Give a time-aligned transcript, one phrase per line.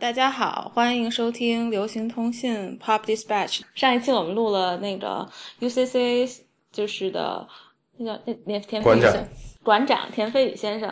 [0.00, 3.60] 大家好，欢迎收听流行通信 Pop Dispatch。
[3.74, 5.28] 上一期我们录了那个
[5.60, 6.40] UCC
[6.72, 7.46] 就是的，
[7.98, 9.28] 那叫那那田飞馆长宇先
[9.62, 10.88] 馆长田飞宇先生。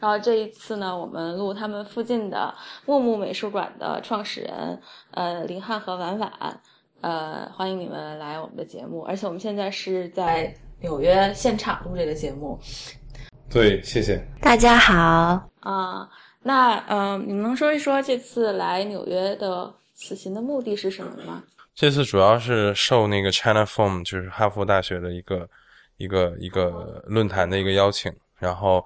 [0.00, 2.52] 然后这一次呢，我们录他们附近的
[2.84, 4.82] 木木美术馆的创始人
[5.12, 6.60] 呃林汉和婉婉。
[7.00, 12.58] 呃，欢迎你们来我们的节目，而且我们现在是在纽约现场录这个节目
[13.48, 14.20] 对，谢谢。
[14.42, 16.10] 大家好，啊、
[16.42, 21.42] 那嗯、呃你们能说一说这次来纽约的此行的目的是什么吗？
[21.74, 25.48] 这次主要是受那个 China Forum，就是哈佛大学的一个
[25.96, 28.84] 一个一个论坛的一个邀请，然后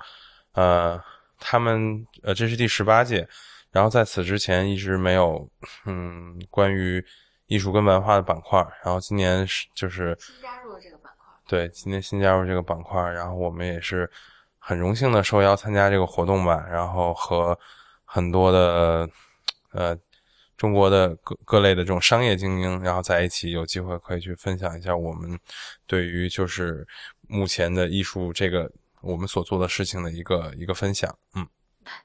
[0.53, 1.01] 呃，
[1.39, 3.27] 他们呃这是第十八届，
[3.71, 5.48] 然后在此之前一直没有
[5.87, 7.03] 嗯关于
[7.47, 11.34] 艺术跟文化的板块，然后今年是就是新加入了这个板块。
[11.47, 14.11] 对，今年新加入这个板块，然后我们也是
[14.65, 17.59] 很荣幸的受邀参加这个活动吧，然后和
[18.05, 19.09] 很多的
[19.73, 19.98] 呃
[20.57, 25.37] 中国的各各类的这种商业精英，然后在一起有机会可以去分享一下我们
[25.89, 26.87] 对于就是
[27.27, 31.44] 目前的艺术这个我们所做的事情的一个一个分享，嗯。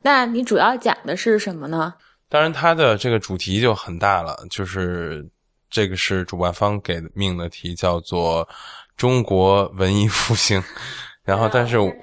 [0.01, 1.93] 那你主要讲的是什么呢？
[2.29, 5.23] 当然，它的这个主题就很大了，就是
[5.69, 8.47] 这个是主办方给命的题，叫做
[8.97, 10.61] “中国文艺复兴”。
[11.23, 11.93] 然后，但是我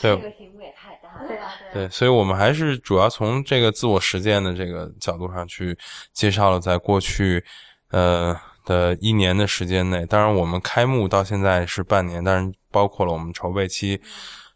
[0.00, 1.28] 对这个题目也太大了。
[1.28, 5.76] 对啊，对，所以我们还是主要从这个自我实践的这个角度上去
[6.14, 7.44] 介绍了，在过去
[7.90, 8.34] 呃
[8.64, 14.00] 的一年的时间内，当然我们开幕到现在是半年，当然包括了我们筹备期，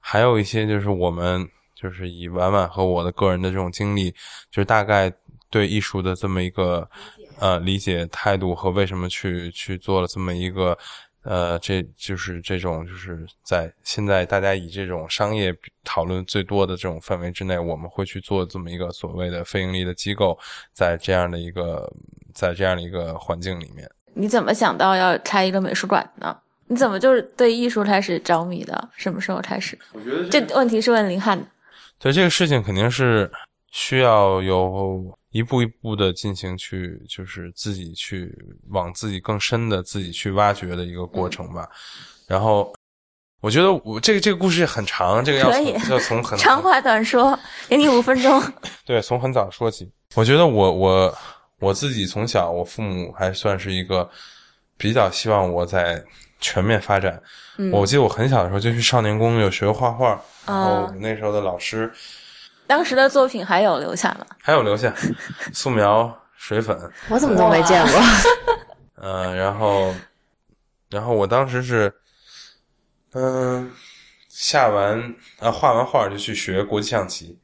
[0.00, 4.10] 还有一些就是我们就是以婉婉和我的个人的这种经历，
[4.50, 5.12] 就是大概
[5.50, 6.88] 对艺术的这么一个
[7.38, 10.78] 呃理解态度和为什么去去做了这么一个。
[11.24, 20.38] 呃，这就是这种，就是在现在大家以这种商业讨论最多的这种范围之内，我们会去做这么一个所谓的非盈利的机构，
[20.72, 21.90] 在这样的一个
[22.34, 23.90] 在这样的一个环境里面。
[24.12, 26.36] 你怎么想到要开一个美术馆呢？
[26.66, 28.88] 你怎么就是对艺术开始着迷的？
[28.96, 29.78] 什么时候开始？
[29.92, 31.46] 我觉得这问题是问林汉的。
[31.98, 33.30] 对这个事情肯定是
[33.70, 38.32] 需要有一步一步的进行去，就是自己去
[38.70, 41.68] 往自己更深的自己去挖掘的一个过程吧。
[42.28, 42.72] 然后
[43.40, 47.36] 我觉得我这个这个故事很长，这个要从要从很长话短说，
[47.68, 48.40] 给你五分钟。
[48.86, 49.90] 对，从很早说起。
[50.14, 51.18] 我觉得我我
[51.58, 54.08] 我自己从小，我父母还算是一个
[54.76, 56.00] 比较希望我在
[56.40, 57.20] 全面发展。
[57.58, 60.10] 嗯我记得我很小的时候就去少年宫有学过画画，
[60.46, 61.92] 然后啊那时候的老师
[62.74, 64.26] 当时的作品还有留下吗？
[64.42, 64.92] 还有留下
[65.52, 66.76] 素描、水粉，
[67.08, 68.00] 我怎么都没见过。
[68.96, 69.94] 嗯、然后
[70.90, 71.94] 然后我当时是
[73.12, 73.70] 嗯、
[74.28, 74.98] 下完
[75.38, 77.38] 啊画完画就去学国际象棋。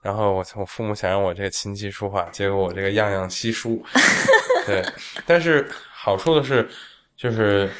[0.00, 3.84] 然后我我父母想让我这个琴棋书画，结果我这个样样稀疏。
[4.64, 4.82] 对，
[5.26, 6.66] 但是好处的是，
[7.18, 7.70] 就是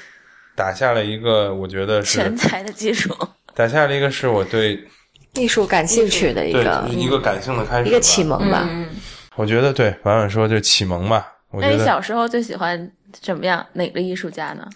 [0.55, 3.17] 打下了一个我觉得是全才的基础。
[3.55, 4.87] 打下了一个是我对
[5.35, 8.25] 艺术感兴趣的一个一个感性的开始，一个启。
[8.25, 8.67] 蒙吧。
[8.69, 8.89] 嗯，
[9.37, 11.33] 我觉得对，婉婉说就启蒙吧。
[11.51, 12.91] 我那你小时候最喜欢
[13.23, 14.67] 什么样哪个艺术家呢？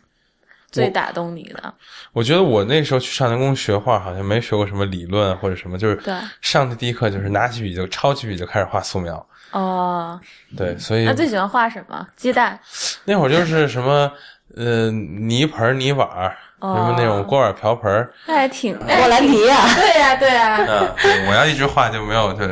[0.70, 1.74] 最打动你的？
[2.12, 9.26] 我觉得我那时候去少年宫学画，好像没学过什么理论或者什么，就是对上的第一课就是拿起笔就抄起笔就开始画素描。
[9.52, 10.20] 哦，
[10.54, 12.06] 对，所以那最喜欢画什么？
[12.16, 12.60] 鸡蛋。
[13.06, 14.12] 那会儿就是什么
[14.56, 18.12] 呃泥盆泥碗什么那种锅碗瓢盆儿。
[18.26, 22.44] 那还挺 莫兰迪啊， 对呀、对呀、嗯，我要一直画就没有就，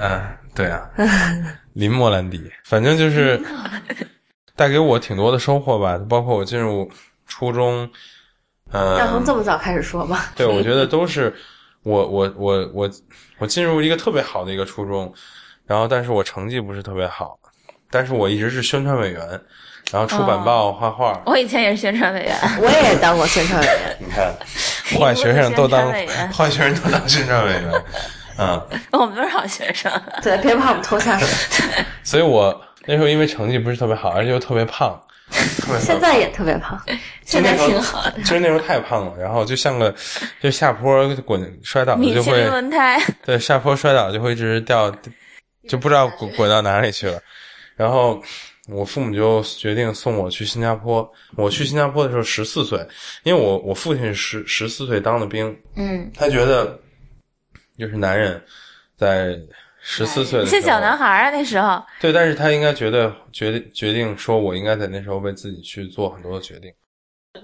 [0.00, 0.22] 嗯，
[0.54, 0.88] 对啊，
[1.74, 3.40] 林莫兰迪，反正就是
[4.54, 6.90] 带给我挺多的收获吧，包括我进入
[7.26, 7.88] 初中，
[8.72, 10.32] 嗯，要从这么早开始说吧。
[10.36, 11.34] 对，我觉得都是
[11.82, 12.90] 我我我我
[13.38, 15.12] 我进入一个特别好的一个初中，
[15.66, 17.38] 然后但是我成绩不是特别好，
[17.90, 19.40] 但是我一直是宣传委员，
[19.92, 22.36] 然后出版报、画画，我以前也是宣传委员。
[22.60, 24.34] 我也当过宣传委员，你看，
[24.98, 27.72] 坏学生都当宣传委员坏学生都当宣传委员，
[28.38, 28.60] 嗯。
[28.90, 29.90] 我们都是好学生。
[30.22, 31.28] 对，别把我们拖下水。
[32.02, 35.00] 所以我那时候因为成绩不是特别好，而且又特别胖，
[35.58, 36.80] 特别现在也特别胖，
[37.24, 38.18] 现在挺好的。
[38.18, 39.94] 就是那时候太胖了，然后就像个
[40.42, 44.90] 就下坡滚摔倒了就米其林会轮胎，对下坡摔倒就会一直掉，
[45.68, 47.20] 就不知道滚滚到哪里去了。
[47.76, 48.20] 然后
[48.68, 51.08] 我父母就决定送我去新加坡。
[51.36, 52.78] 我去新加坡的时候十四岁，
[53.22, 56.78] 因为我我父亲十十四岁当的兵，嗯，他觉得
[57.78, 58.42] 就是男人
[58.96, 59.38] 在
[59.80, 61.80] 十四岁的你时候是小男孩啊，那时候。
[62.00, 66.72] 对，但是他应该觉得决定决定说，我应该在那时候为自己去做很多的决定。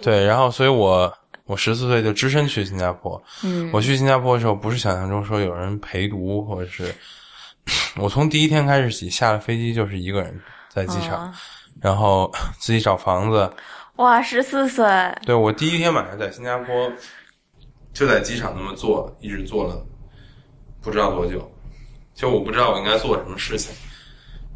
[0.00, 1.12] 对，然后所以我
[1.44, 3.22] 我十四岁就只身去新加坡。
[3.44, 6.92] 嗯，我去新加坡的时候，不是想象中说有人陪读或者是
[7.96, 10.40] 我从第一天开始起，下了飞机就是一个人
[10.72, 11.34] 在机场，啊
[11.82, 13.50] 然后自己找房子。
[13.96, 14.86] 哇，十四岁，
[15.26, 16.90] 对我第一天晚上在新加坡，
[17.92, 19.86] 就在机场那么坐，一直坐了
[20.80, 21.52] 不知道多久，
[22.14, 23.72] 就我不知道我应该做什么事情，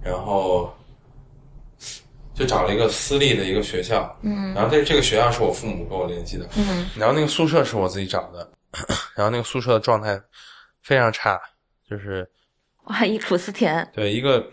[0.03, 0.75] 然后
[2.35, 8.51] 就找了一个私立的一个学校，嗯，然后这这个学校是我父母跟我联系的，嗯，然后那个宿舍是我自己找的，
[9.15, 10.19] 然后那个宿舍的状态
[10.83, 11.39] 非常差，
[11.89, 12.29] 就是
[12.85, 14.45] 哇，忆苦思甜，对一个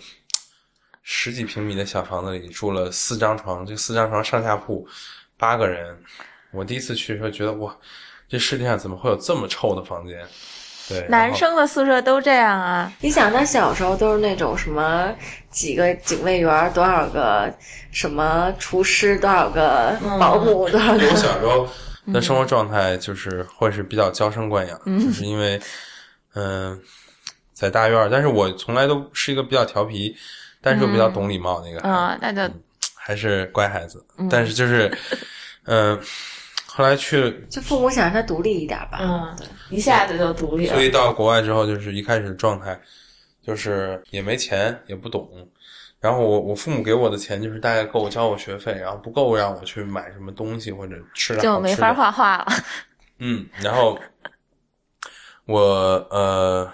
[1.03, 4.87] 十几平米的小房子里住了四张床，这四张床上下铺，
[5.37, 5.95] 八个人。
[6.51, 7.75] 我第一次去的时候觉得哇，
[8.27, 10.25] 这世界上怎么会有这么臭的房间？
[10.87, 15.13] 对，男生的宿舍都这样啊，你想，他小时候都是那种什么
[15.49, 17.53] 几个警卫员，多少个
[17.91, 21.67] 什么厨师，多少个保姆，多少个我小时候
[22.13, 25.59] 的生活状态就是会是比较娇生惯养，就是因为
[26.35, 26.79] 嗯、
[27.53, 30.13] 在大院儿，但是我从来都是一个比较调皮，
[30.63, 31.79] 但是又比较懂礼貌那个。
[31.81, 32.51] 啊，那就
[32.95, 34.89] 还是乖孩子，但是就是，
[35.65, 35.99] 嗯、
[36.65, 38.97] 后来去，就父母想让他独立一点吧。
[39.01, 39.37] 嗯，
[39.69, 42.79] 一下子就独立了所，以到国外之后，就是一开始状态，
[43.45, 45.29] 就是也没钱，也不懂，
[45.99, 52.47] 然后我我父母给我的钱就是大概够我交我学费，然后不够让我去买什么东西或者吃的就没法画画了。
[53.19, 53.99] 嗯，然后
[55.45, 55.61] 我
[56.09, 56.71] 呃，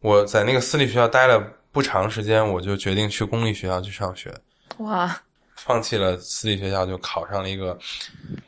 [0.00, 1.42] 我在那个私立学校待了
[1.74, 4.32] 不长时间，我就决定去公立学校去上学。
[4.78, 5.20] 哇，
[5.56, 7.76] 放弃了私立学校，就考上了一个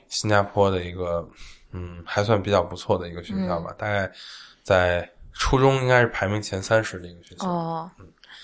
[0.08, 1.28] 新加坡的一个
[1.73, 4.08] 嗯，还算比较不错的一个学校吧，大概
[4.62, 7.49] 在初中应该是排名前三十的一个学校。
[7.49, 7.90] 哦，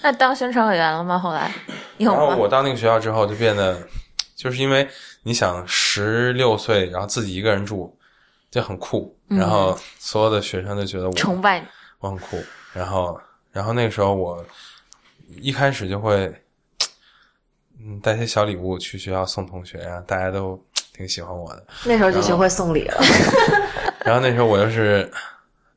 [0.02, 1.16] 那当宣传委员了吗？
[1.16, 1.48] 后来
[1.98, 2.34] 有然后？
[2.36, 3.80] 我到那个学校之后，就变得
[4.34, 4.88] 就是因为
[5.22, 7.96] 你想十六岁，然后自己一个人住，
[8.50, 11.66] 就很酷，然后所有的学生都觉得我崇拜你，
[12.00, 12.36] 我很酷，
[12.72, 13.20] 然后
[13.52, 14.44] 然后那个时候我
[15.40, 16.32] 一开始就会
[17.80, 20.60] 嗯带些小礼物去学校送同学啊、大家都
[20.92, 21.66] 挺喜欢我的。
[21.84, 23.00] 那时候就学会送礼了。
[24.04, 25.10] 然后那时候我又是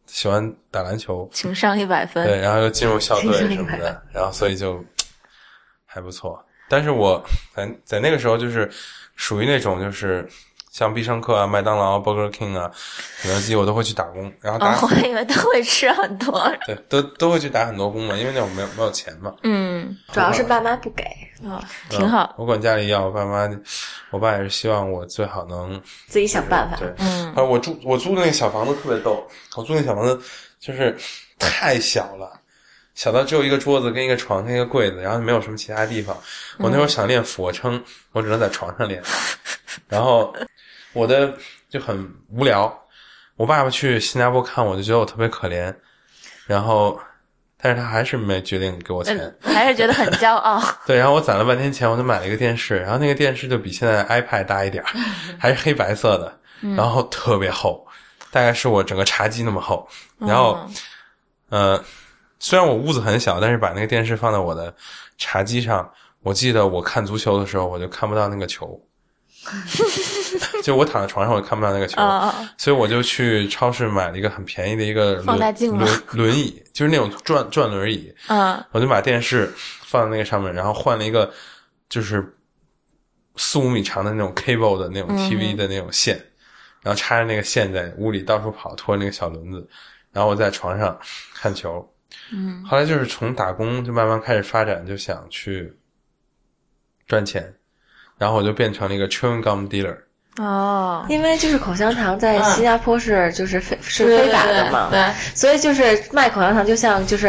[0.07, 2.25] 喜欢打篮球，情商一百分。
[2.25, 4.84] 对，然后又进入校队什么的，然后所以就
[5.86, 6.44] 还不错。
[6.68, 7.24] 但是我
[7.56, 8.69] 在在那个时候就是
[9.16, 10.28] 属于那种就是
[10.75, 12.69] 像必胜客啊、麦当劳、Burger King 啊、
[13.22, 16.38] 肯德基，我都会去打工，然后打、哦，我还以为都会吃很多。
[16.68, 19.33] 对都都会去打很多工嘛，因为那会儿没有没有钱嘛。
[19.44, 21.06] 嗯，主要是爸妈不给，
[21.45, 22.36] 哦，挺好。
[22.38, 23.50] 我管家里要，我爸妈，
[24.10, 26.75] 我爸也是希望我最好能自己想办法。
[26.75, 29.25] 对，嗯啊，我住我租的那个小房子特别逗，
[29.56, 30.22] 我租那小房子
[30.60, 30.94] 就是
[31.39, 32.38] 太小了，
[32.95, 36.13] 小到只有一个桌子跟一个床跟一个柜子，然后没有什么其他地方。
[36.57, 37.81] 我那时候想练俯卧撑，
[38.12, 39.01] 我只能在床上练，
[39.88, 40.36] 然后
[40.95, 41.31] 我的
[41.69, 42.81] 就很无聊。
[43.36, 45.75] 我爸爸去新加坡看我，就觉得我特别可怜，
[46.47, 46.97] 然后，
[47.62, 49.18] 但是他还是没决定给我钱。
[49.18, 50.62] 嗯，还是觉得很骄傲。
[50.88, 54.89] 对，然后我攒了半天钱，我就买了一个电视，然后那个电视就比现在 iPad 大一点儿，
[55.38, 56.39] 还是黑白色的，
[56.77, 57.86] 然后特别厚，
[58.31, 59.86] 大概是我整个茶几那么厚。
[60.18, 60.57] 然后，
[61.50, 61.83] 呃，
[62.39, 64.74] 虽然我屋子很小，但是把那个电视放在我的
[65.18, 65.91] 茶几上，
[66.24, 68.81] 我记得我看足球的时候，我就看不到那个球，
[70.65, 78.12] 就我躺在床上，我看不到那个球，啊，所以我就去超市买了一个很便宜的一个放大镜轮轮轮椅， 就是那种转转轮椅。
[78.29, 79.53] 嗯我就把电视
[79.83, 81.31] 放在那个上面，然后换了一个
[81.88, 82.36] 就是
[83.36, 86.19] 四五米长的那种 cable 的那种 TV 的那种线，
[86.81, 89.69] 然后插着那个线在屋里到处跑，拖着那个小轮子，
[90.12, 90.98] 然后我在床上
[91.36, 91.88] 看球。
[92.34, 95.72] 嗯，后来就是从打工就慢慢开始发展，就想去
[97.05, 97.53] 赚钱，
[98.17, 99.95] 然后我就变成了一个 chewing gum dealer。
[100.38, 107.27] 哦，因为就是口香糖在新加坡是就是非是非法的嘛，对，所以就是卖口香糖就像就是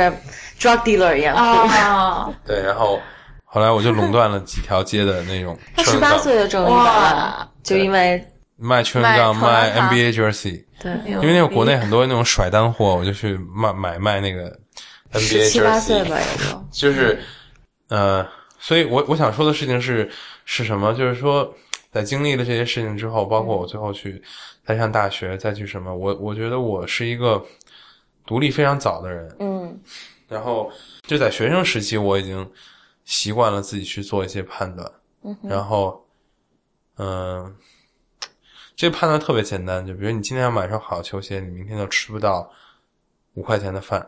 [0.59, 1.37] drug dealer 一样。
[1.37, 3.01] 哦， 对，然后
[3.45, 8.23] 后来我就垄断了几条街的那种他十八岁就挣了一百哇万，就因为
[8.57, 10.65] 卖口香卖 NBA jersey。
[10.81, 10.93] 对。
[11.07, 14.51] 因因为那个国内很多那种甩单货，我就去卖买卖那个
[15.13, 16.91] NBA 十七八岁 jersey，吧也就。
[16.91, 17.23] 就是
[17.89, 18.27] 呃，
[18.59, 20.11] 所以我我想说的事情是
[20.45, 20.93] 是什么？
[20.95, 21.55] 就是说，
[21.97, 24.23] 在经历了这些事情之后，包括我最后去
[24.62, 27.43] 再上大学，再去什么，我我觉得我是一个
[28.26, 29.81] 独立非常早的人，嗯。
[30.29, 30.71] 然后
[31.07, 32.47] 就在学生时期，我已经
[33.07, 36.05] 习惯了自己去做一些判断，嗯然后，
[36.99, 37.57] 嗯、
[38.75, 42.50] 这个判断特别简单，就比如你今天要买双好球鞋，你明天就吃不到
[43.33, 44.07] 五块钱的饭，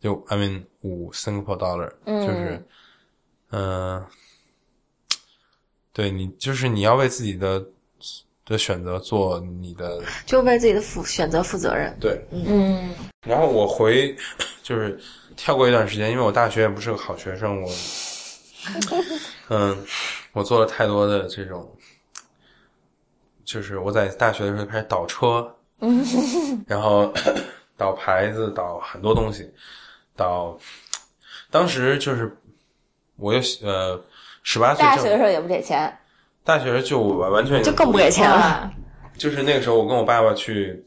[0.00, 2.26] 就 I mean 五 Singapore dollar，、嗯。
[2.26, 2.66] 就是，
[3.50, 4.06] 嗯、
[5.92, 7.64] 对你就是你要为自己的
[8.44, 11.96] 的选择做你的 就为自己的负选择负责任。
[12.00, 12.94] 对，嗯。
[13.26, 14.16] 然后我回
[14.62, 14.98] 就是
[15.36, 17.70] 跳过一段时间，因为我大学也不是个好学生，我
[19.48, 19.86] 嗯，
[20.32, 21.70] 我做了太多的这种，
[23.44, 25.54] 就是我在大学的时候开始倒车，
[26.66, 27.12] 然后
[27.76, 29.50] 倒牌子，倒很多东西，
[30.16, 30.58] 倒，
[31.50, 32.34] 当时就是
[33.16, 34.02] 我又呃
[34.42, 35.98] 十八岁大学的时候也不给钱，
[36.44, 38.36] 大学就完完全就更不给钱了。
[38.36, 38.72] 啊，
[39.18, 40.84] 就是那个时候，我跟我爸爸去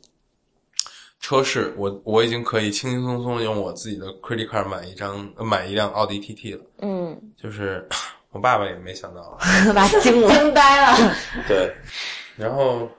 [1.19, 6.63] 车市，我我已经可以轻轻松松用我自己的 credit card 买一张呃买一辆奥迪 TT 了。
[6.81, 7.87] 嗯，就是
[8.31, 9.37] 我爸爸也没想到，
[9.73, 10.33] 把惊了。
[10.33, 11.15] 惊呆了，
[11.47, 11.73] 对。
[12.35, 12.89] 然后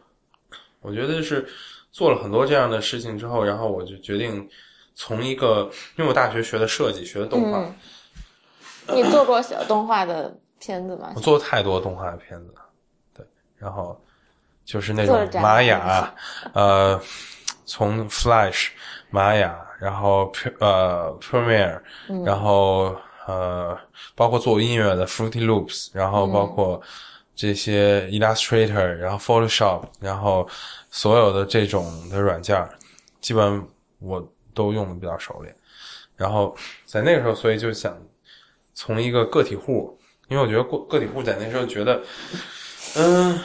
[0.80, 1.44] 我觉得是
[1.90, 4.48] 做了很多这样的事情之后，然后我就决定
[4.94, 7.74] 从一个，因为我大学学的设计，学的动画，嗯
[8.94, 11.20] 你做过小动画的片子吗我？
[11.20, 12.60] 做了太多动画的片子了，
[13.14, 13.26] 对，
[13.58, 14.00] 然后
[14.64, 16.14] 就是那种玛雅，
[16.54, 17.00] 呃，
[17.66, 18.68] 从 Flash、
[19.10, 21.80] 玛雅，然后呃 Premiere，、
[22.24, 23.78] 然后呃，
[24.14, 26.80] 包括做音乐的 Fruity Loops，然后包括
[27.34, 30.48] 这些 Illustrator，然后 Photoshop，然后
[30.90, 32.66] 所有的这种的软件，
[33.20, 33.66] 基本
[33.98, 35.54] 我都用的比较熟练。
[36.16, 36.56] 然后
[36.86, 37.98] 在那个时候，所以就想
[38.72, 42.00] 从一个个体户，因为我觉得个个体户在那时候觉得，
[42.96, 43.38] 嗯，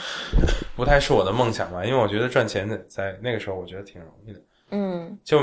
[0.76, 5.42] 不太是我的梦想吧，因为我觉得赚钱的在那个时候我觉得挺容易的，嗯就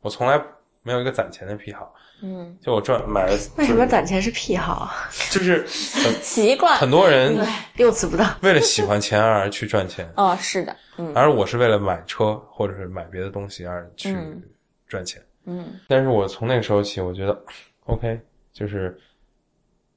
[0.00, 0.40] 我从来
[0.82, 1.92] 没有一个攒钱的癖好，
[2.22, 5.08] 嗯，就我赚买了，为什么攒钱是癖好啊？
[5.30, 5.58] 就是
[6.02, 7.36] 很习惯很多人
[7.76, 8.24] 用词不到。
[8.42, 14.42] 为了喜欢钱而去赚钱，哦，是的，嗯而我是为了买车或者是买别的东西而去嗯
[14.86, 15.22] 赚钱。
[15.50, 17.42] 嗯但是我从那个时候起，我觉得
[17.86, 18.20] OK，
[18.52, 18.98] 就是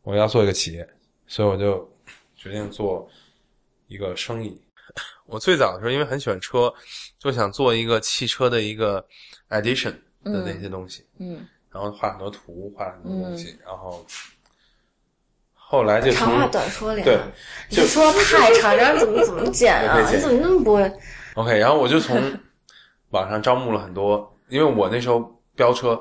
[0.03, 0.87] 我要做一个企业，
[1.27, 1.89] 所以我就
[2.35, 3.07] 决定做
[3.87, 4.59] 一个生意。
[5.25, 6.73] 我最早的时候，因为很喜欢车，
[7.17, 9.05] 就想做一个汽车的一个
[9.49, 9.93] edition
[10.23, 11.47] 的那些东西，嗯。
[11.71, 14.05] 然后画很多图，画很多东西，然后
[15.53, 17.21] 后来就长话短说了对呀，
[17.69, 20.01] 你说太长，然后怎么怎么剪啊？
[20.11, 20.93] 你怎么那么不会
[21.35, 22.37] ？OK，然后我就从
[23.11, 25.19] 网上招募了很多，因为我那时候
[25.55, 25.91] 飙车，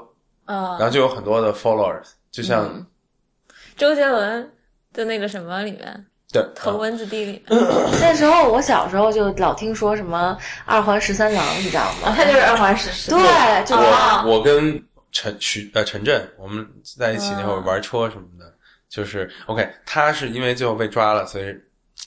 [0.45, 2.85] 啊然后就有很多的 followers，就像、嗯
[3.81, 4.53] 周杰伦
[4.93, 7.61] 的那个什么里面，对头嗯文字 D 里面，
[7.99, 12.13] 那时候我小时候就老听说什么二环十三郎，你知道吗？
[12.15, 14.79] 他就是二环十十对，就是啊我跟
[15.13, 16.69] 陈徐呃陈震，我们
[16.99, 18.53] 在一起那会儿嗯玩车什么的，
[18.91, 21.61] 就是 OK，他是因为最后被抓了，所以比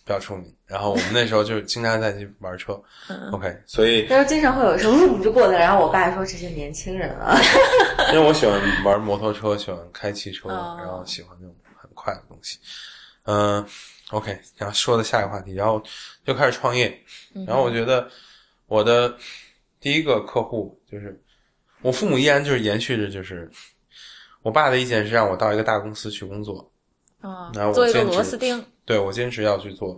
[0.05, 0.45] 较出名。
[0.67, 2.73] 然后我们那时候就经常在一起玩车、
[3.31, 7.37] o k 所以那时候经常会有时候嗯就过来，然后我爸说这些年轻人啊，
[8.11, 10.75] 因为我喜欢玩摩托车，喜欢开汽车，哦。
[10.79, 11.62] 然后喜欢那种很
[12.03, 12.59] 快的东西。
[13.25, 13.65] 嗯、
[14.11, 15.81] o k 然后说的下一个话题，然后
[16.25, 17.01] 就开始创业。
[17.47, 18.09] 然后我觉得
[18.67, 19.17] 我的
[19.79, 21.17] 第一个客户就是
[21.81, 23.49] 我父母，依然就是延续着就是
[24.41, 26.69] 我爸的意见是让我到一个大公司去工作，
[27.21, 29.97] 啊然后我做一个螺丝钉，对我坚持要去做。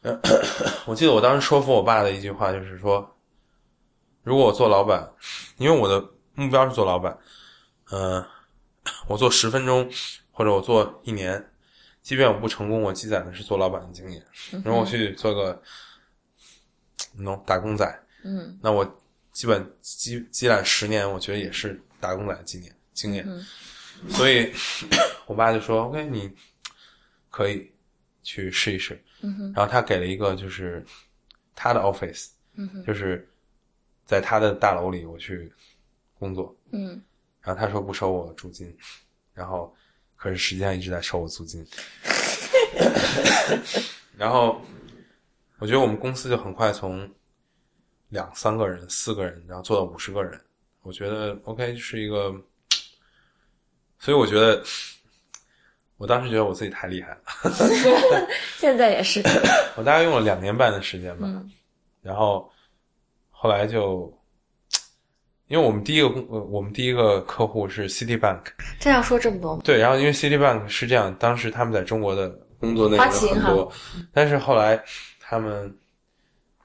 [0.00, 0.18] 呃，
[0.86, 3.14] 我记得我当时说服我爸的一句话就是说，
[4.22, 5.12] 如果我做老板，
[5.58, 6.02] 因为我的
[6.34, 7.18] 目标是做老板，
[7.90, 8.26] 呃，
[9.06, 9.90] 我做十分钟
[10.38, 11.44] 或者我做一年，
[12.00, 14.24] 即便我不成功，我积攒的是做老板的经验。
[14.64, 15.60] 然后我去做个
[17.16, 17.84] 那种打工仔，
[18.22, 18.84] 嗯那我
[19.32, 23.24] 基本积积攒十年，我觉得也是打工仔的经验经验。
[23.28, 23.44] 嗯
[24.08, 24.52] 所以，
[25.26, 26.32] 我爸就说：“OK，你
[27.30, 27.68] 可以
[28.22, 28.96] 去试一试。
[29.22, 30.86] 嗯哼然后他给了一个就是
[31.52, 33.28] 他的 office，嗯哼就是
[34.06, 35.52] 在他的大楼里我去
[36.16, 36.56] 工作。
[36.70, 37.02] 嗯
[37.40, 38.72] 然后他说不收我租金，
[39.34, 39.74] 然后
[40.18, 41.66] 可是实际上一直在收我租金。
[44.18, 44.60] 然后
[45.58, 47.08] 我觉得我们公司就很快从
[48.10, 50.38] 两三个人、四个人，然后做到五十个人。
[50.82, 52.34] 我觉得 OK 是一个，
[53.98, 54.62] 所以我觉得
[55.96, 57.20] 我当时觉得我自己太厉害了。
[58.58, 59.22] 现在也是，
[59.76, 61.50] 我大概用了两年半的时间吧，嗯
[62.02, 62.50] 然后
[63.30, 64.17] 后来就，
[65.48, 68.42] 因为我们第一个公，呃我们第一个客户是 Citibank，
[68.78, 69.62] 这要说这么多吗？
[69.64, 72.28] 对，然后因为 Citibank 是这样，当时他们在中国的
[72.60, 73.72] 工作内容很多，
[74.12, 74.82] 但是后来
[75.18, 75.74] 他们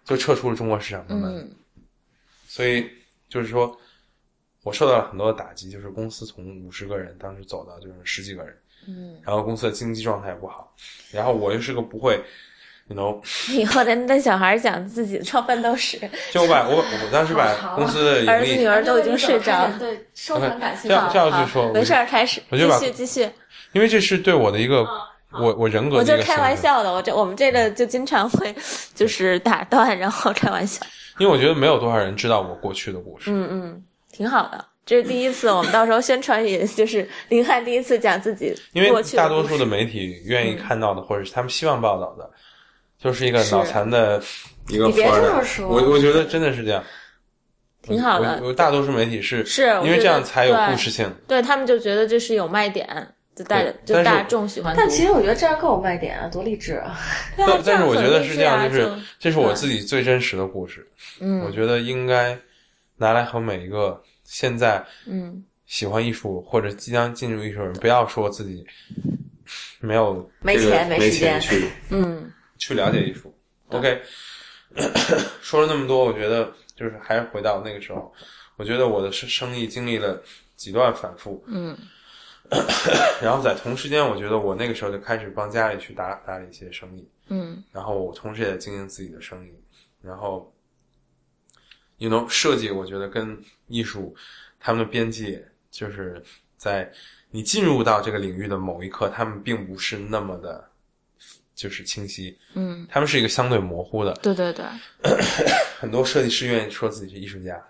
[0.03, 1.51] 就撤出了中国市场，慢慢，嗯
[2.45, 2.89] 所以
[3.29, 3.75] 就是说
[4.63, 10.75] 我受到了很多的打击，就是公司从五十个人当时走到就是十几个人，嗯，然后公司的经济状态也不好，
[11.11, 12.21] 然后我又是个不会。
[12.87, 13.21] You know，
[13.51, 15.97] 以后咱跟小孩讲自己的创办斗史，
[16.31, 19.75] 就我把我我当时把公司的盈利儿子女儿都已经睡着了。
[19.79, 23.29] 对，收藏感兴趣这样这样好去说，没事儿，开始继我就把续继续。
[23.71, 24.85] 因为这是对我的一个
[25.31, 28.53] 我我人格的一个我就是开玩笑的，我这我们这个就经常会
[28.93, 30.85] 就是打断，然后开玩笑。
[31.19, 33.31] 因为我觉得没有多少人知道我过去的故事。
[33.31, 34.63] 嗯嗯，挺好的。
[34.85, 42.29] 这是第一次，我们到时候宣传也就是林汉第一次讲自己因为过去大多数的媒体愿意看到的，或者是他们希望报道的，
[43.03, 44.21] 就是一个脑残的
[44.69, 46.83] 一个你别富二代这么说我我觉得真的是这样，
[47.81, 51.11] 挺好的我我大多数媒体是是因为这样才有故事性。
[51.27, 52.87] 对他们就觉得这是有卖点，
[53.35, 54.73] 就大就大众喜欢。
[54.77, 56.97] 但其实我觉得这样更有卖点啊，多励志啊！
[57.35, 60.87] 对啊但但是我觉得是这样，就是这是我自己最真实的故事，
[61.19, 62.37] 嗯我觉得应该
[62.95, 68.65] 拿来和每一个现在嗯喜欢艺术或者即将进入艺术的人，不要说自己
[69.81, 73.33] 没有没钱没时间去嗯去了解艺术。
[73.69, 74.01] OK，
[75.41, 78.13] 说了那么多，我觉得就是还是回到那个时候，
[78.55, 80.21] 我觉得我的生生意经历了
[80.55, 81.77] 几段反复，嗯。
[83.21, 87.63] 然后在同时间，我觉得我那个时候就开始帮家里去打打理一些生意，嗯。
[87.71, 89.51] 然后我同时也在经营自己的生意，
[90.01, 90.53] 然后
[91.97, 94.13] ，you know，设计我觉得跟艺术
[94.59, 96.21] 他们的边界就是
[96.57, 96.91] 在
[97.31, 100.69] 你进入到这个领域的某一刻，他们并不是那么的，
[101.55, 104.13] 就是清晰，嗯，他们是一个相对模糊的。
[104.21, 104.65] 对对对，
[105.79, 107.61] 很多设计师愿意说自己是艺术家，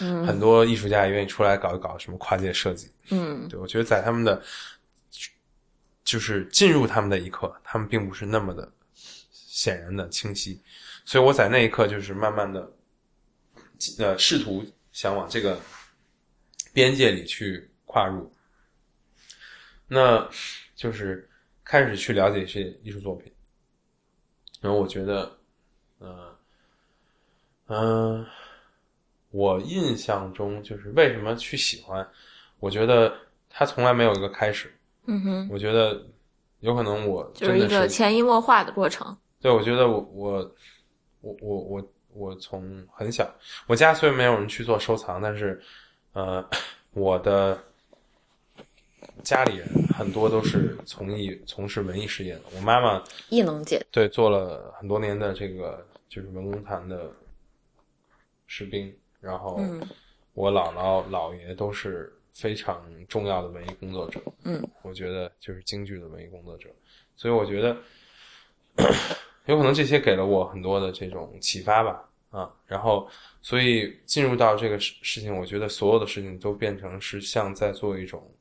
[0.00, 0.26] 嗯。
[0.26, 2.90] 很多艺术家也愿意出来搞一搞什么跨界设计。
[3.10, 3.48] 嗯。
[3.48, 4.42] 对我觉得在他们的
[6.04, 8.70] 就是进入他们的一刻，他们并不是那么的
[9.32, 10.60] 显然的清晰，
[11.04, 12.68] 所以我在那一刻就是慢慢的
[13.98, 15.60] 呃试图想往这个
[16.72, 18.32] 边界里去跨入，
[19.86, 20.28] 那
[20.74, 21.29] 就是
[21.70, 23.32] 开始去了解一些艺术作品，
[24.60, 25.38] 然后我觉得，
[26.00, 26.36] 呃，
[27.68, 28.26] 嗯、
[29.30, 32.04] 我印象中就是为什么去喜欢。
[32.58, 33.16] 我觉得
[33.48, 34.74] 它从来没有一个开始。
[35.04, 36.04] 嗯哼，我觉得
[36.58, 39.16] 有可能我就是一个潜移默化的过程。
[39.40, 40.54] 对，我觉得我我
[41.20, 43.32] 我我我我从很小，
[43.68, 45.62] 我家虽然没有人去做收藏，但是
[46.14, 46.44] 呃，
[46.94, 47.56] 我的
[49.22, 52.42] 家里人很多都是从艺从事文艺事业的。
[52.56, 57.10] 我妈妈艺能界，对做了很多年的这个就是文工团的
[58.46, 59.86] 士兵，然后嗯。
[60.32, 66.70] 我姥姥姥爷都是非常重要的文艺工作者，嗯，我觉得就是京剧的文艺工作者，
[67.16, 67.76] 所以我觉得
[69.46, 73.08] 有可能这些给了我很多的这种启发吧，啊，然后
[73.42, 78.32] 所以进入到这个事事情，我觉得所有的事情都变成是像在做一种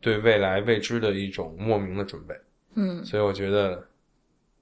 [0.00, 2.34] 对未来未知的一种莫名的准备，
[2.74, 3.86] 嗯所以我觉得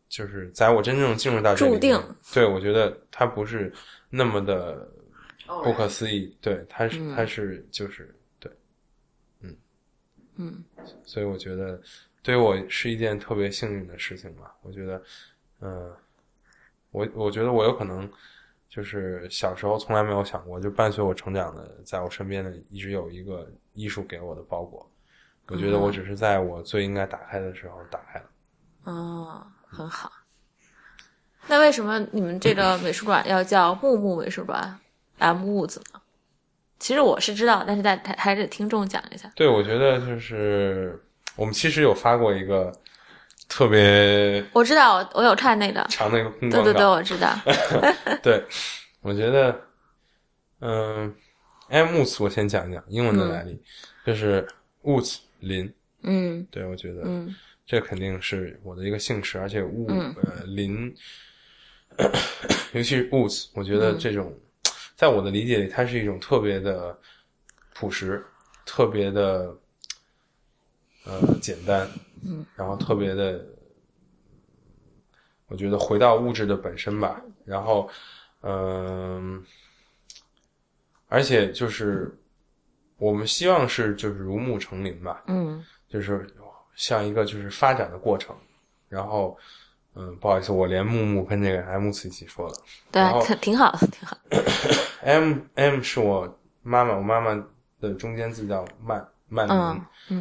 [0.08, 3.72] 就是在我真正进入到这里注定，对我觉得它不是
[4.08, 4.88] 那么的
[5.62, 8.50] 不可思议，对，它是嗯它是就是对，
[10.36, 10.64] 嗯
[11.04, 11.80] 所以我觉得
[12.22, 14.54] 对于我是一件特别幸运的事情吧。
[14.62, 15.02] 我觉得，
[15.60, 15.92] 嗯、
[16.90, 18.10] 我我觉得我有可能
[18.68, 24.90] 就是小时候从来没有想过，就伴随我成长的，在我身边的一直有一个艺术给我的包裹。
[25.48, 28.24] 我觉得我只是在我最应该打开的时候打开了。
[28.84, 30.10] 哦，很好。
[31.48, 34.78] 那为什么你们这个美术馆要叫木木美术馆
[35.18, 36.00] M 木子呢？
[36.78, 39.30] 其实我是知道，但是在还是得听众讲一下。
[39.34, 41.00] 对，我觉得就是
[41.36, 42.72] 我们其实有发过一个
[43.48, 47.32] 特别我知道，我我有看那个，长那个公对对对，我知道。
[48.22, 48.44] 对，
[49.00, 49.58] 我觉得，
[50.60, 51.14] 嗯、
[51.68, 53.62] m w o o d s 我先讲一讲英文的来历，
[54.04, 54.46] 就是
[54.82, 55.72] woods 林，
[56.02, 56.46] 嗯。
[56.50, 57.34] 对我觉得嗯。
[57.64, 60.14] 这肯定是我的一个兴趣，而且物、嗯。
[60.16, 60.94] 呃林，
[62.72, 63.98] 尤其是 woods，我觉得嗯。
[63.98, 64.32] 这种、
[64.94, 66.96] 在我的理解里，它是一种特别的
[67.74, 68.24] 朴实，
[68.64, 69.56] 特别的
[71.04, 71.88] 呃简单，
[72.24, 73.44] 嗯，然后特别的，
[75.48, 77.90] 我觉得回到物质的本身吧，然后
[78.42, 79.44] 嗯、
[81.08, 82.16] 而且就是
[82.98, 86.26] 我们希望是就是如沐成林吧，嗯就是
[86.74, 88.34] 像一个就是发展的过程。
[88.88, 89.36] 然后，
[89.94, 92.54] 嗯，不好意思，我连木木跟这个 M 词一起说了。
[92.92, 94.16] 对挺挺好的，挺好。
[95.02, 97.34] M M 是我妈妈，我妈妈
[97.80, 99.46] 的中间字叫曼曼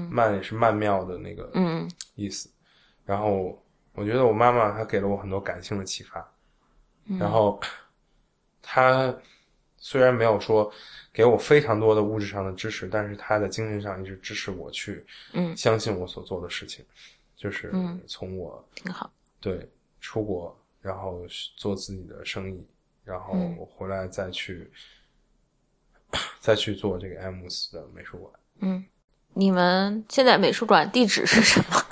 [0.10, 2.50] 曼也是曼妙的那个嗯意思。
[3.06, 3.62] 然后
[3.94, 6.20] 我觉得我妈妈她给了我很多感性的启发。
[7.06, 7.60] 嗯然后
[8.64, 9.14] 她
[9.88, 10.74] 虽然没有说
[11.14, 16.84] 给我非常多的物质上的支持，但是他在精神上一直支持我去嗯相信我所做的事情，
[17.36, 19.14] 就是嗯从我挺好。
[19.40, 19.70] 对
[20.02, 21.22] 出国，然后
[21.56, 22.66] 做自己的生意，
[23.04, 24.72] 然后嗯回来再去、
[26.40, 28.34] 再去做这个 M 斯的美术馆。
[28.62, 28.84] 嗯，
[29.36, 31.85] 你们现在美术馆地址是什么？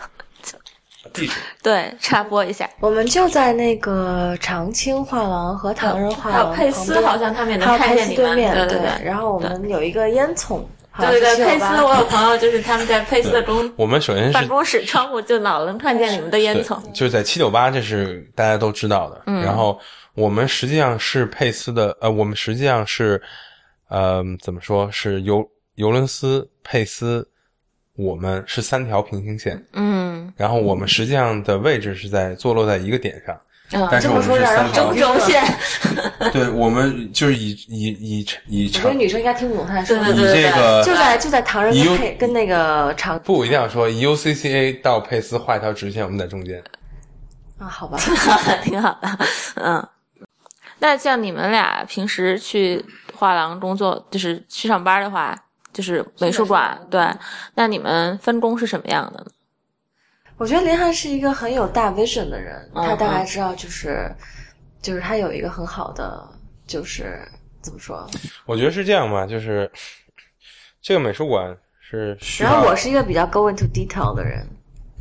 [1.14, 2.70] 地址对，插播一下。
[2.80, 10.62] 我们就在那个长青画廊和唐人画廊还有佩斯好像他们也能看见你们对面，对对对然后我们有一个烟囱，
[11.00, 19.22] 对对对，佩斯，我有朋友就是他们在佩斯的公我们首先是办公室窗户就老能看见你们的烟囱。，就是在七九八，这是大家都知道的。
[19.28, 19.80] 嗯然后
[20.16, 23.22] 我们实际上是佩斯的，呃，我们实际上是，
[23.90, 25.44] 呃，怎么说是尤
[25.76, 27.28] 尤伦斯、佩斯，
[27.96, 29.64] 我们是三条平行线。
[29.74, 33.40] 嗯，然后我们实际上的位置是在坐落在一个点上，
[33.92, 35.18] 但是这我们是么说让人三条中。
[35.18, 35.44] 中线，
[36.34, 46.64] 对，我们就是以以以以我觉得女生应该听不懂他在说什对对这个就在就在唐人以跟配跟那个长不一定要说以 UCCA 到佩斯画一条直线，我们在中间。
[47.60, 47.98] 啊，好吧，
[48.64, 49.18] 挺好的。
[49.56, 49.88] 嗯，
[50.80, 52.84] 那像你们俩平时去
[53.16, 55.38] 画廊工作，就是去上班的话，
[55.74, 57.06] 就是美术馆，对，
[57.56, 59.32] 那你们分工是什么样的呢？
[60.38, 64.10] 我觉得林汉是一个很有大 vision 的人，嗯他大概知道就是
[64.82, 66.28] 就是他有一个很好的
[66.66, 67.28] 就是
[67.62, 68.06] 怎么说，
[68.46, 69.72] 我觉得是这样吧，就是
[70.82, 72.18] 这个美术馆是。
[72.40, 74.46] 然后我是一个比较 go into detail 的人，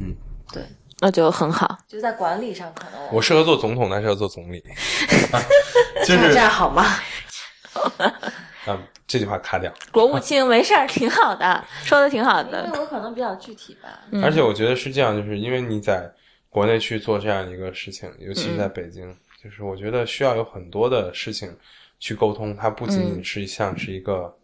[0.01, 0.15] 嗯，
[0.53, 0.63] 对，
[1.01, 1.79] 那就很好。
[1.89, 4.63] 就在管理上可能我适合做总统，但是要做总理，
[6.05, 6.85] 就这样是这样好吗？
[8.67, 9.73] 啊， 这句话卡掉。
[9.91, 12.71] 国务卿没事儿，挺好的， 说的挺好因的。
[12.73, 16.11] 为我可能比较具体吧，嗯而且我觉得是这样，就是因为你在
[16.49, 21.55] 国内去做这样一个事情，尤其是在北京，就是我觉得需要有很多的事情
[21.99, 24.35] 去沟通，它不仅仅是像是一个、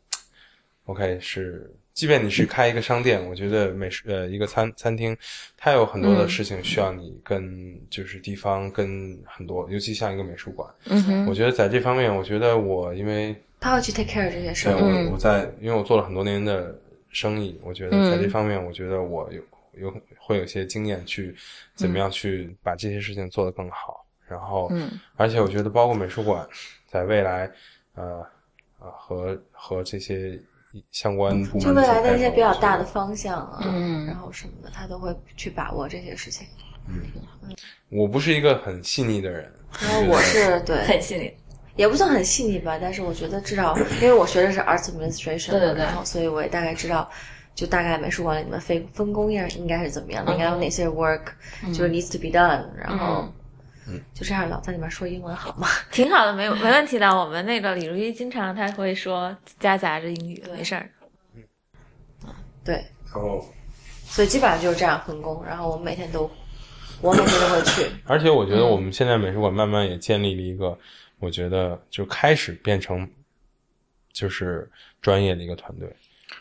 [0.87, 1.71] OK 是。
[1.95, 5.17] 即便你是开一个商店，我觉得美食呃一个餐餐厅，
[5.57, 15.05] 它有很多的事情需要你跟就是地方跟很多，尤其像一个美术馆，嗯哼，我觉得在这方面，我觉得我因为他会去 take care 这些事对儿。
[15.07, 16.77] 我我在因为我做了很多年的
[17.11, 19.43] 生意，我觉得在这方面，我觉得我有
[19.81, 21.35] 有会有些经验去
[21.75, 24.05] 怎么样去把这些事情做得更好。
[24.27, 26.47] 然后，嗯，而且我觉得包括美术馆，
[26.87, 27.51] 在未来，
[27.95, 28.23] 呃
[28.79, 30.39] 呃和和这些
[30.91, 36.47] 相关部门就未来的一些比较大的方向啊，嗯然后什么的，他都会去把握这些事情。
[36.89, 37.01] 嗯
[37.89, 41.33] 我不是一个很细腻的人，因为我是对，很细腻。
[41.79, 47.09] 也不算很细腻吧，但是我觉得至少，因为我学的是 arts administration，对对对然后所以我也大概知道，
[47.55, 51.23] 就大概美术馆里面分分工应该应该是怎么样的，应该有哪些 work，、
[51.69, 53.33] 就是 needs to be done，然后，
[54.13, 55.69] 就这样老在里面说英文好吗？
[55.93, 57.09] 挺好的，没有没问题的。
[57.09, 60.91] 我们那个李如一经常他会说夹杂着英语，没事儿。
[61.37, 61.43] 嗯
[62.65, 62.75] 对，
[63.07, 63.43] 然后
[64.05, 66.31] 所以基本上就是这样分工，然后我们每天都，
[67.01, 70.77] 我每天都会去，而且我觉得我们现在美术馆慢慢也建立了一个，
[71.19, 73.09] 我觉得就开始变成
[74.13, 75.89] 就是专业的一个团队，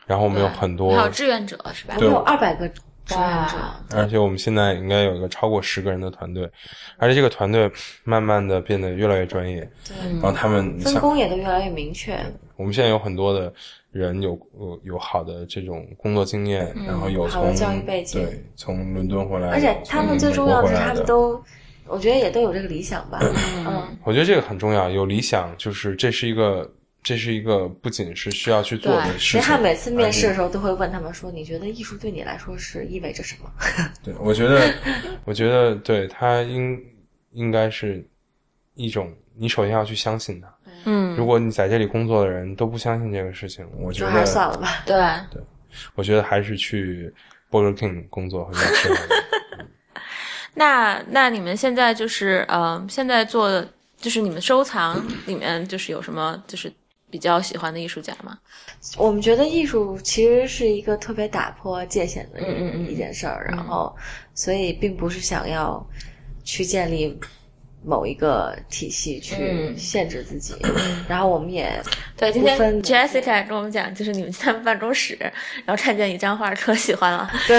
[0.06, 2.02] 然后我们有很多还有志愿者是吧我？
[2.02, 3.58] 们有二百个志愿者，
[3.96, 6.50] 而且我们现在应该有一个超过十个人的团队，
[6.98, 7.72] 而且这个团队
[8.04, 9.70] 慢慢的变得越来越专业，
[10.14, 12.18] 然后他们分工也都越来越明确。
[12.56, 13.54] 我们现在有很多的
[13.92, 21.42] 人有有有好的这种工作经验，然后有从好的教育背景对从伦敦回来，而且他们最重要的是，他们都，
[21.88, 23.20] 我觉得也都有这个理想吧。
[23.66, 26.70] 嗯，我觉得这个很重要，有理想就是这是一个
[27.04, 33.50] 这是一个不仅是需要去做的对事情，林汉每次面试的时候，都会问他们说：“你觉得艺术对你来说是意味着什么
[34.04, 34.74] 对我觉得
[35.26, 36.78] 我觉得对他应
[37.32, 38.06] 应该是
[38.76, 40.54] 一种，你首先要去相信他。
[40.86, 44.84] 嗯，如果你在这里工作的人都不相信这个事情，我？”觉得还是算了吧。
[44.86, 44.96] 对
[45.32, 45.42] 对，
[45.96, 47.14] 我觉得还是去
[47.50, 49.14] Burger King 工作会比较适合你。
[50.58, 56.72] 那那你们现在就是呃，现在做的就是你们收藏里面就是有什么就是
[57.12, 58.38] 比较喜欢的艺术家吗？
[58.98, 63.96] 我们觉得艺术其实是一个特别打破界限的一嗯嗯嗯一件事儿，然后
[64.34, 65.86] 所以并不是想要
[66.44, 67.18] 去建立
[67.88, 69.78] 某一个体系去嗯。
[69.78, 70.54] 限制自己，
[71.08, 71.82] 然后我们也
[72.18, 75.18] 对，今天 Jessica 跟我们讲，就是你们去他们办公室，
[75.66, 77.30] 然后看见一张画，可喜欢了。
[77.48, 77.58] 对。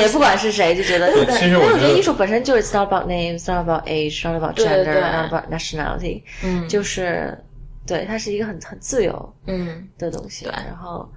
[0.00, 6.68] 也不管是谁就觉得，对其实我觉得因为我觉得艺术本身就是 it's not about names, not about age, not about gender, 对 not about nationality，嗯。
[6.68, 7.36] 就是
[7.86, 9.88] 对，它是一个很很自由嗯。
[9.96, 10.44] 的东西。
[10.44, 10.52] 对。
[10.52, 11.10] 然后，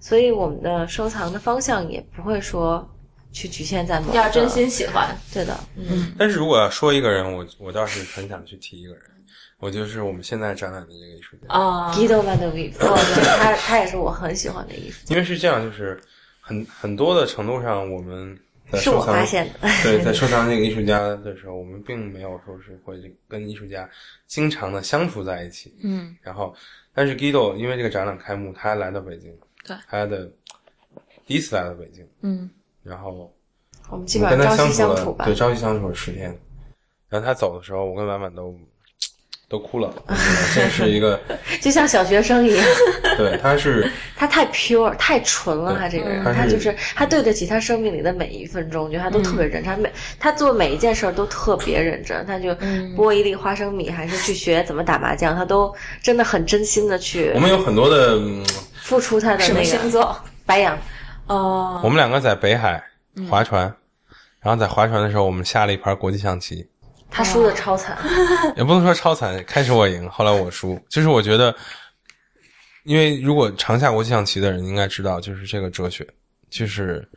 [0.00, 2.88] 所以我们的收藏的方向也不会说
[3.32, 5.16] 去局限在某个要真心喜欢。
[5.32, 9.02] 对的，嗯，但是如果要说一个人，我我倒是很想去提一个人，
[9.58, 11.54] 我就是我们现在展览的这个艺术家。
[11.54, 16.00] 啊 Guido van der Weyf，哦，对，他他也是我很喜欢的艺术家，因为是这样，就是
[16.40, 18.38] 很很多的程度上，我们
[18.74, 19.68] 是我发现的。
[19.82, 22.96] 对，在收藏这个艺术家的时候，我们并没有说是会
[23.28, 23.88] 跟艺术家
[24.26, 25.74] 经常的相处在一起。
[25.82, 26.54] 嗯然后，
[26.94, 29.32] 但是 Guido 因为这个展览开幕，他来到北京，
[29.64, 30.30] 对他的
[31.26, 32.48] 第一次来到北京，嗯
[32.82, 33.32] 然后
[33.88, 35.34] 我们基本上朝夕相处了，相处吧对，。
[35.34, 36.36] 朝夕相处了十天。
[37.08, 38.54] 然后他走的时候，我跟婉婉都
[39.48, 39.92] 都哭了。
[40.54, 41.18] 这是一个，
[41.60, 42.64] 就像小学生一样，
[43.18, 52.50] 对，他是 他太 pure 太纯了，他这个人，他他就是他对得起他生命里的每一分钟，我觉得他都特别认真，他每他做每一件事儿都特别认真，他就
[52.96, 58.44] 剥一粒花生米，还是去学怎么打麻将，他都真的很真心的去我们有很多的，嗯
[58.82, 60.16] 付出他的什么那个星座？
[60.46, 60.78] 白羊。
[61.30, 62.82] 哦，我们两个在北海
[63.28, 63.62] 划船，
[64.40, 66.68] 然后在划船的时候，我们下了一盘国际象棋，
[67.08, 67.96] 他输的超惨，
[68.58, 70.76] 也不能说超惨，开始我赢，后来我输。
[70.88, 71.54] 就是我觉得，
[72.82, 76.04] 因为如果常下国际象棋的人应该知道，就是这个哲学，
[76.50, 77.08] 就是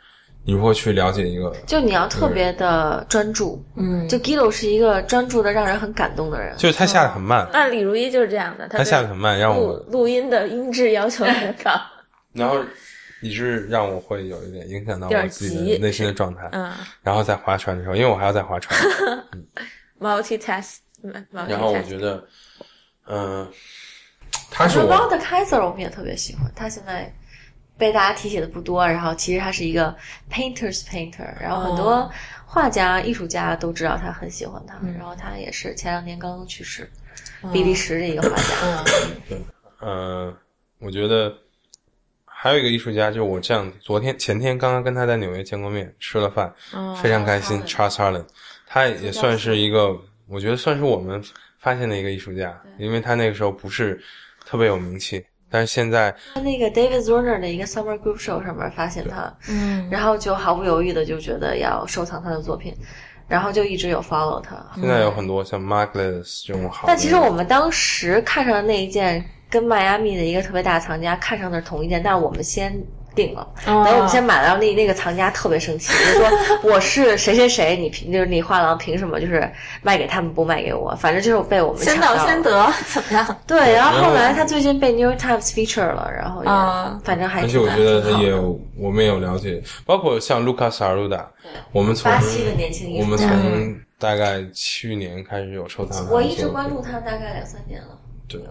[0.45, 3.65] 你如何去了解一个，就你要特别的专注。
[3.75, 6.55] 嗯，就 Guido 是一个专注的让人很感动的人。
[6.57, 11.71] 就是他下的很慢，那李如一就是这样的，他他下的很慢，让录我，录音的音质要求很高。
[12.33, 12.59] 然后
[13.23, 16.49] 以致让我会有一点影响到我自己的内心的状态。
[16.51, 16.71] 嗯。
[17.01, 18.77] 然后在划船的时候，因为我还要再划船，，
[19.99, 20.77] multitask，
[21.31, 22.23] 然后我觉得，
[23.07, 23.49] 嗯、
[24.51, 27.11] 他是我 Walter Kaiser 我们也特别喜欢，他现在
[27.77, 29.95] 被大家提起的不多，然后其实他是一个
[30.29, 32.09] painters painter，然后很多
[32.45, 36.89] 画家、艺术家都知道他很喜欢他，然后他也是前两年刚刚去世，
[37.51, 38.83] 比利时的一个画家。
[39.79, 40.33] 呃，
[40.79, 41.33] 我觉得
[42.43, 46.53] 还有一个艺术家，就是我这样昨天前天刚刚跟他在纽约见过面，吃了饭，
[47.01, 47.63] 非常开心。
[47.63, 48.25] Charles Harlan，
[48.67, 51.23] 他也算是一个，我觉得算是我们
[51.57, 53.97] 发现的一个艺术家，因为他那个时候不是
[54.45, 59.87] 特别有名气，但是现在他那个 David Zorner 的一个 Summer Group Show 上面发现他，嗯。
[59.89, 62.75] 然后就毫不犹豫的就觉得要收藏他的作品，
[63.25, 64.61] 然后就一直有 follow 他。
[64.75, 72.75] 现在有很多像 Markles 这种好，但其实我们当时看上的那一件，跟迈阿密的一个特别大的藏家看上的是同一件，但是我们先
[73.13, 76.27] 定了，哦等我们先买到那那个藏家特别生气，就说
[76.73, 79.47] 我是谁谁谁，你凭就是你画廊凭什么就是
[79.83, 80.95] 卖给他们不卖给我？
[80.95, 83.37] 反正就是被我们先到先得，怎么样？
[83.45, 91.25] 对，然后后来他最近被 New York Times feature 了，然后也、啊反正还而且我觉得他也有，我们也有了解，包括像 Lucas Arruda，
[91.71, 93.15] 我们从巴西的年轻艺我们。
[93.15, 93.29] 从
[93.99, 97.97] 大概去年开始有收藏我一直关注他大概两三年了。
[98.27, 98.41] 对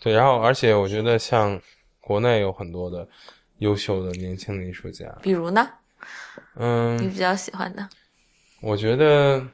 [0.00, 1.60] 对，然后而且我觉得像
[2.00, 3.06] 国内有很多的
[3.58, 5.68] 优秀的年轻的艺术家，比如呢？
[6.56, 7.86] 嗯你嗯，比较喜欢的？
[8.62, 9.46] 我觉得，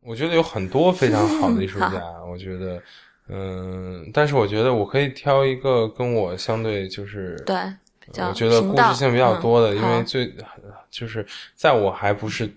[0.00, 2.82] 我觉得有很多非常好的艺术家，我觉得，
[3.28, 7.56] 嗯，但是我觉得我可以挑一个跟我相对就是对，
[8.00, 10.34] 比较我觉得故事性比较多的，嗯因为最
[10.90, 12.50] 就是在我还不是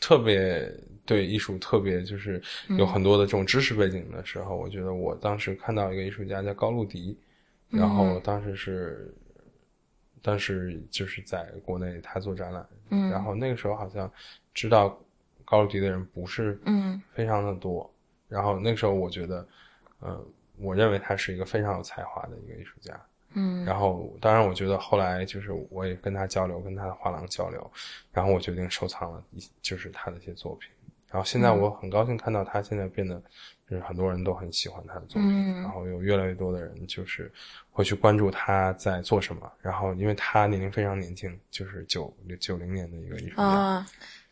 [0.00, 0.70] 特别
[1.06, 2.76] 对艺术特别就是嗯。
[2.76, 7.16] 有很多的这种知识背景的时候，我觉得我当时看到一个艺术家叫高露迪，
[7.70, 7.88] 然嗯。
[7.88, 9.14] 后当时是，
[10.20, 13.10] 当时就是在国内他做展览，嗯。
[13.10, 14.10] 然后那个时候好像
[14.52, 14.98] 知道
[15.44, 17.00] 高露迪的人不是嗯。
[17.12, 17.88] 非常的多，
[18.28, 19.48] 然后那个时候我觉得，
[20.00, 20.26] 呃，
[20.58, 23.00] 我认为他是一个非常有才华的一个艺术家，
[23.34, 23.64] 嗯。
[23.64, 27.70] 然后，当然，我觉得后来就是我也跟他交流，跟他的画廊交流，
[28.12, 30.70] 然后我决定收藏了一就是他的一些作品。
[31.10, 33.20] 然后现在我很高兴看到他现在变得，
[33.70, 37.30] 就是很多人都很喜欢他的作品，嗯然后有越来越多的人就是
[37.70, 39.50] 会去关注他在做什么。
[39.62, 43.86] 然后，因为他年龄非常年轻，就是九九零年的一个艺术家，啊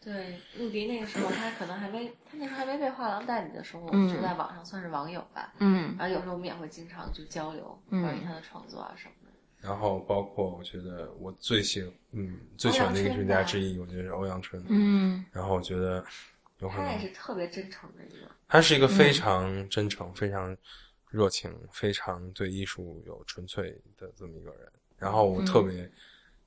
[0.05, 5.55] 对，陆迪那个时候他可能还没，他那时候还没被画廊代理的时候，我嗯们就在网上算是网友吧。
[5.61, 9.31] 嗯然后有时候我们也会经常就交流嗯关于他的创作啊什么的。
[9.67, 14.63] 然后包括我觉得我最喜嗯最喜欢的艺术家之一，我觉得是欧阳春。
[14.69, 16.05] 嗯然后我觉得
[16.71, 18.31] 他也是特别真诚的一个。
[18.49, 20.57] 他是一个非常真诚、非常
[21.11, 24.71] 热情、非常对艺术有纯粹的这么一个人。
[24.99, 25.91] 然后我特别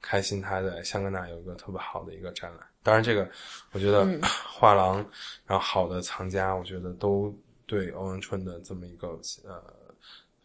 [0.01, 2.67] 开心他在香格纳有一个特别好的一个展览。
[2.81, 3.29] 当然，这个
[3.73, 4.07] 我觉得
[4.49, 4.97] 画廊，
[5.45, 9.63] 然后好的藏家，我觉得都对欧阳春的这么一个呃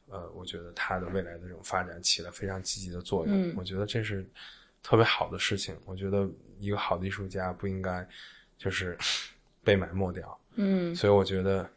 [0.08, 3.50] 呃，我觉得他的未来的这种发展起了非常积极的作用。
[3.50, 4.28] 嗯我觉得这是
[4.82, 5.78] 特别好的事情。
[5.86, 8.06] 我觉得一个好的艺术家不应该
[8.58, 8.98] 就是
[9.62, 10.38] 被埋没掉。
[10.54, 11.68] 嗯所以我觉得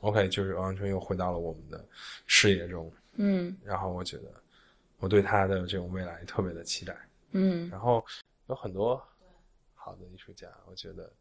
[0.00, 1.86] ，OK，就是欧阳春又回到了我们的
[2.26, 4.42] 视野中，嗯然后我觉得
[4.98, 6.96] 我对他的这种未来特别的期待。
[7.32, 8.04] 嗯然后
[8.46, 8.96] 有很多
[9.74, 11.12] 好的艺术家，我觉得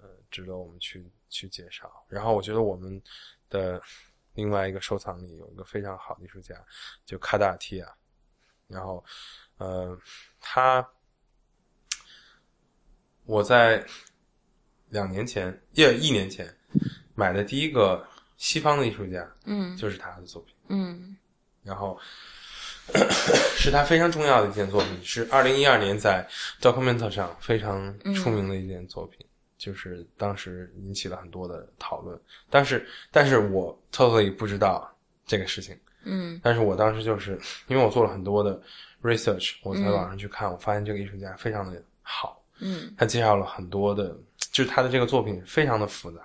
[0.00, 2.04] 呃值得我们去去介绍。
[2.08, 3.00] 然后我觉得我们
[3.48, 3.80] 的
[4.34, 6.54] 另外一个收藏里有一个非常好的艺术家，
[7.04, 7.96] 就卡达尔提亚。
[8.66, 9.04] 然后
[9.58, 9.96] 呃，
[10.40, 10.84] 他
[13.24, 13.86] 我在
[14.96, 16.48] 两年前，也一年前
[17.14, 18.02] 买的第一个
[18.38, 20.54] 西方的艺术家嗯就是他的作品。
[20.68, 21.16] 嗯
[21.62, 21.98] 然后
[23.56, 26.26] 是他非常重要的一件作品，是二零一二年在
[26.60, 29.24] Document 上非常出名的一件作品。
[29.58, 32.18] 就是当时引起了很多的讨论。
[32.50, 34.88] 但是，但是我 totally 不知道
[35.26, 35.76] 这个事情。
[36.04, 38.60] 嗯但是我当时就是因为我做了很多的
[39.02, 44.16] research，我在网上去看，我发现这个艺术家非常的好，嗯他介绍了很多的，
[44.56, 46.22] 就是他的这个作品非常的复杂，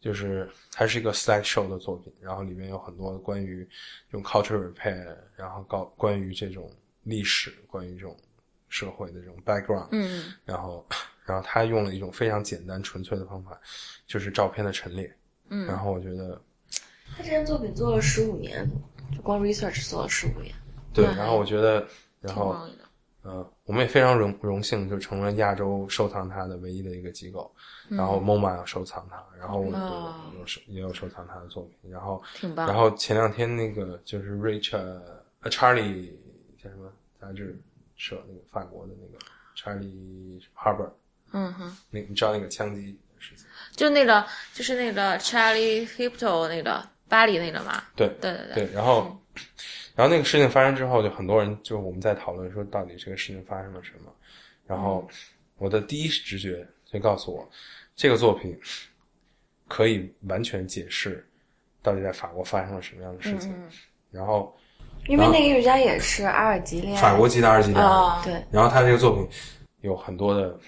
[0.00, 3.68] 就是它是一个 slide show 的作品，然后里面有很多关于
[4.08, 6.70] 这种 cultural repair，然后高关于这种
[7.02, 8.16] 历史，关于这种
[8.68, 10.86] 社会的这种 background，嗯然后
[11.24, 13.60] 然后他用了一种非常简单纯粹的方法，
[14.06, 15.12] 就是照片的陈列，
[15.48, 16.40] 嗯然后我觉得
[17.16, 18.64] 他这件作品做了十五年，
[19.12, 20.54] 就光 research 做了十五年。
[20.94, 21.84] 对，然后我觉得，
[22.20, 22.56] 然后。
[23.26, 27.52] 呃，我们也非常荣荣幸，就成了亚洲收藏它的唯一的一个机构。
[27.88, 31.90] 然后 MoMA 有收藏它，然后我嗯哦有收也有收藏它的作品。
[31.90, 32.66] 然后，挺棒。
[32.66, 36.10] 然后前两天那个就是 Rich 呃 Charlie
[36.62, 37.60] 叫什么杂志
[37.96, 39.24] 社那个法国的那个
[39.56, 40.90] Charlie Harbour，
[41.32, 43.46] 嗯哼，那你知道那个枪击的事情？
[43.72, 47.82] 就那个就是那个 Charlie Hebdo 那个巴黎那个嘛。
[47.94, 48.66] 对对对对。
[48.66, 49.16] 对，然后，
[49.96, 54.12] 然后那个事情发生之后，就很多人就我们在讨论说，到底这个事情发生了什么。
[54.66, 55.08] 然后
[55.58, 57.48] 我的第一直觉就告诉我，
[57.96, 58.56] 这个作品
[59.66, 61.26] 可以完全解释
[61.82, 63.50] 到底在法国发生了什么样的事情。
[63.52, 63.68] 嗯
[64.12, 64.56] 然后
[65.08, 69.28] 因为那个艺术家也是阿尔及利亚，法国籍的阿尔及利亚对，然后他这个作品
[69.82, 70.58] 有很多的，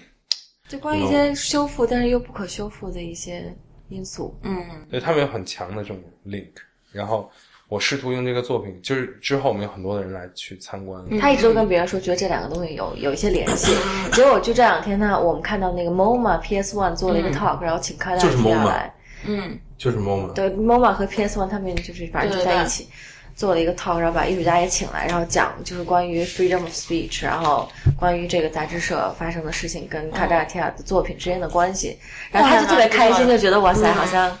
[0.67, 3.51] 就关于一些修复但是又不可修复的一些
[3.87, 4.37] 因素。
[4.43, 6.51] 嗯对他们有很强的这种 link。
[6.91, 7.31] 然后
[7.69, 11.01] 我试图用这个作品，就是之后我们有很多的人来去参观。
[11.19, 13.71] 他一直都跟别人说，觉得这两个东西有有一些联系。
[14.11, 18.93] 结果就这两天呢，我们看到那个 MoMA PS One 做了一个 talk，、然后请卡达就是提亚 MoMA 来，
[19.25, 22.89] 嗯就是 MoMA，对 MoMA 和 PS One 他们就是反正就在一起
[23.35, 31.95] 做了一个 talk，然后把艺术家也请来，然后讲就是关于 freedom of speech，然后关于这个杂志社发生的事情跟卡扎提亚的作品之间的关系。
[32.31, 34.35] 然后他就特别开心，就觉得哇塞，好像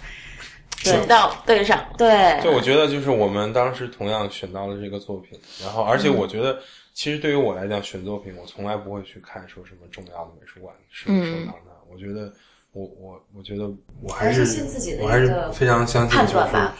[0.83, 1.83] 选到对上。
[1.97, 2.39] 对。
[2.43, 6.61] 就我觉得，就是我们当时同样选到了这个作品，然后而且我觉得，
[6.93, 11.71] 其实对于我来讲，选作品我从来不会去看说什么重要的美术馆是不是收藏它。
[11.91, 12.33] 我觉得，
[12.71, 13.69] 我我我觉得
[14.01, 16.71] 我还是是信自己的我还是非常相信，就是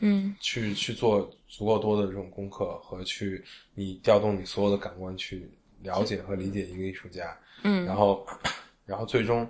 [0.00, 3.42] 嗯去去做足够多的这种功课和去
[3.74, 5.50] 你调动你所有的感官去
[5.82, 7.84] 了解和理解一个艺术家，嗯。
[7.86, 8.26] 然后
[8.86, 9.48] 然后最终。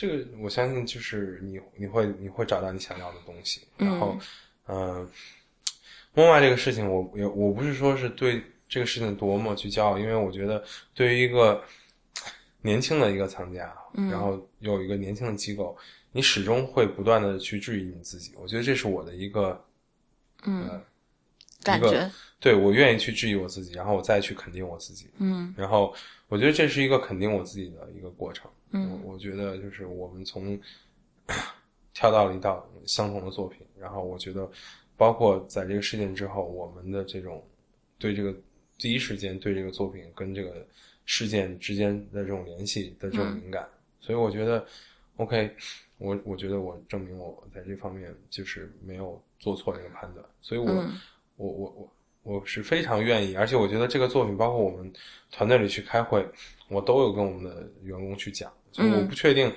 [0.00, 4.18] 这个我相信，就是你你会你会找到你想要的东西，然后，
[4.66, 5.06] 嗯，
[6.14, 11.62] 默默这个事情，我也我不是说是对这个事情多么去骄傲，因为我觉得对于一个
[12.62, 15.76] 年轻的一个藏家，然后有一个年轻的机构，
[16.12, 19.62] 你始终会不断的去质疑你自己，我觉得这是我的一个
[20.44, 20.82] 嗯，
[21.62, 22.10] 感觉。
[22.38, 25.54] 对我愿意去质疑我自己，然后我再去肯定我自己，嗯。
[25.58, 25.94] 然后
[26.30, 28.50] 我觉得这是一个肯定我自己的一个过程。
[28.70, 28.98] 嗯。
[29.04, 30.58] 我我觉得就是我们从
[31.92, 34.50] 跳到了一道相同的作品，然后我觉得
[34.96, 37.44] 包括在这个事件之后，我们的这种
[37.98, 38.34] 对这个
[38.78, 40.66] 第一时间对这个作品跟这个
[41.04, 43.68] 事件之间的这种联系的这种敏感，
[44.00, 44.64] 所以我觉得
[45.16, 45.54] OK，
[45.98, 50.98] 我我觉得我证明我在这方面就是没有做错这个判断，所以我、嗯。
[51.36, 51.92] 我我我
[52.30, 54.92] 我是非常愿意，而且我觉得这个作品，包括我们
[55.32, 56.24] 团队里去开会，
[56.68, 59.52] 我都有跟我们的员工去讲，就我不确定，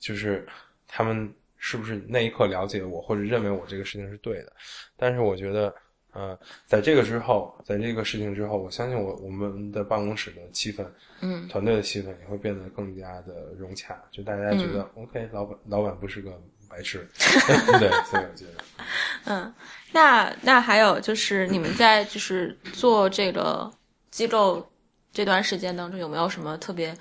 [0.00, 0.44] 就是
[0.88, 4.52] 他们是不是那一刻了解我，或者认为我这个事情是对的，
[4.96, 5.72] 但是我觉得，
[6.12, 6.36] 呃，
[6.66, 10.84] 在这个之后，在这个事情之后，我相信我我们的办公室的气氛，
[11.20, 11.46] 嗯。
[11.46, 17.06] 团队的气氛也会变得更加的融洽，就大家觉得、OK，老板老板不是个白痴，
[17.78, 18.64] 对，所以我觉得。
[19.26, 19.52] 嗯，
[19.92, 23.70] 那那还有就是你们在就是做这个
[24.10, 24.66] 机构
[25.12, 26.96] 这段时间当中，有没有什么特别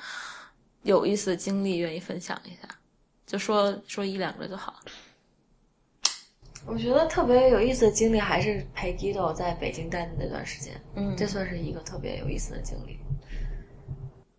[0.83, 2.67] 有意思的经历愿意分享一下？
[3.25, 4.79] 就说说一两个就好。
[6.67, 12.99] 我觉得特别有意思的经历还是陪 Guido 在北京待的那段时间，嗯这算是一个特别有意思的经历。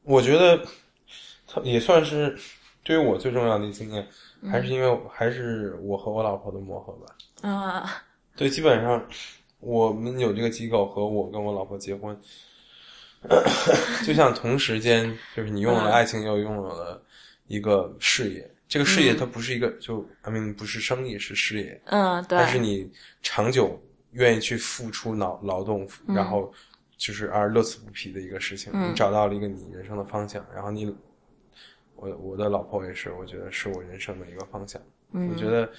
[0.03, 0.64] 我觉得
[1.46, 2.37] 它也算是
[2.83, 4.07] 对于我最重要的经验，
[4.51, 7.15] 还是因为还是我和我老婆的磨合吧。
[7.42, 8.03] 啊，
[8.35, 9.07] 对，基本上
[9.61, 12.19] 我们有这个机构和我跟我老婆结婚，
[14.06, 17.02] 就像同时间，就是你拥有了爱情，又拥有了
[17.46, 18.50] 一个事业。
[18.69, 21.81] 这个事业它不是一个，就 I mean 不是生意，是事业。
[21.85, 22.90] 嗯，对，但是你
[23.23, 26.52] 长久愿意去付出劳劳动，然后
[26.96, 28.73] 就是而乐此不疲的一个事情。
[28.75, 30.92] 嗯你找到了一个你人生的方向，然后你，
[31.94, 34.83] 我我的老婆也是，我觉得是我人生的一个方向。
[35.13, 35.71] 嗯我觉得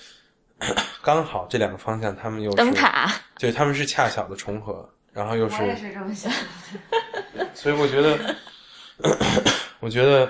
[1.03, 6.31] 刚好这两个方向，他们又是灯塔，对，他们是恰巧的重合，然后又是，我也是这么想。
[7.53, 8.35] 所以我觉得，
[9.79, 10.29] 我觉得，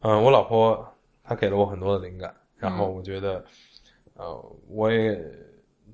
[0.00, 2.34] 嗯、我老婆她给了我很多的灵感。
[2.56, 3.44] 然后我觉得，
[4.14, 5.20] 呃，我也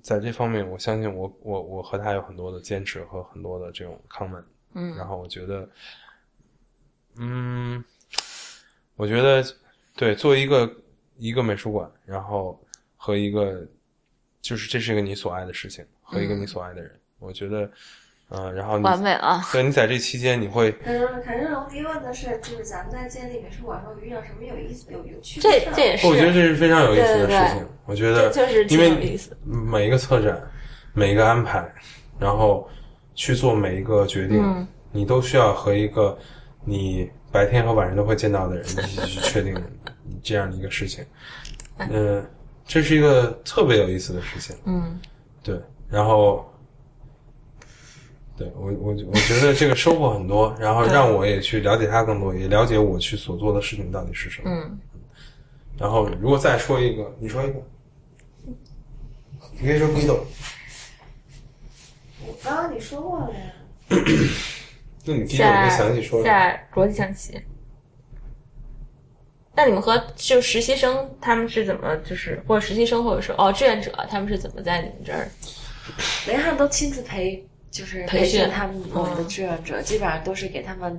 [0.02, 4.44] 在这方面，我相信我我我和她有很多的坚持和很多的这种 common。
[4.74, 5.68] 嗯然后我觉得，
[7.16, 7.82] 嗯，
[8.94, 9.44] 我觉得
[9.96, 10.72] 对，作为一个
[11.16, 12.60] 一个美术馆，然后
[13.02, 13.66] 和一个
[14.42, 17.70] 就是这是一个你所爱的事情，和一个你所爱的人，我觉得，
[18.28, 19.40] 呃，然后你完美了。
[19.50, 27.66] 对你在这期间你会可是可是龙迪问的是，就是咱们在建立美术馆的时候遇到什么有意思、有有趣的事儿这也是，我觉得这是非常有意思的对对对事情。
[27.86, 30.38] 我觉得就是因为每一个策展，
[30.92, 31.66] 每一个安排，
[32.18, 32.68] 然后
[33.14, 36.18] 去做每一个决定，嗯你都需要和一个
[36.66, 39.56] 你白天和晚上都会见到的人一起去确定
[40.22, 41.02] 这样的一个事情。
[41.78, 42.22] 嗯、
[42.70, 44.54] 这是一个特别有意思的事情。
[44.64, 44.96] 嗯
[45.42, 46.46] 对，然后。
[48.36, 54.50] 对我，我我觉得这个收获很多， 然后让我也去了解他更多，也了解我去所做的事情到底是什么。
[54.50, 54.78] 嗯，
[55.76, 57.62] 然后如果再说一个，你说一个，
[59.58, 60.20] 你可以说 Guido，
[62.26, 63.52] 我刚刚你说过了呀。
[65.04, 66.24] 那你 Guido 没详细说。
[66.24, 67.38] 下国际象棋。
[69.60, 75.28] 那你们和就实习生他们是怎么就是或者实习生或者说哦志愿者他们是怎么在你们这儿？
[76.26, 80.98] 雷汉都亲自培，就是培训训他们我们的志愿者，基本上都是给他们，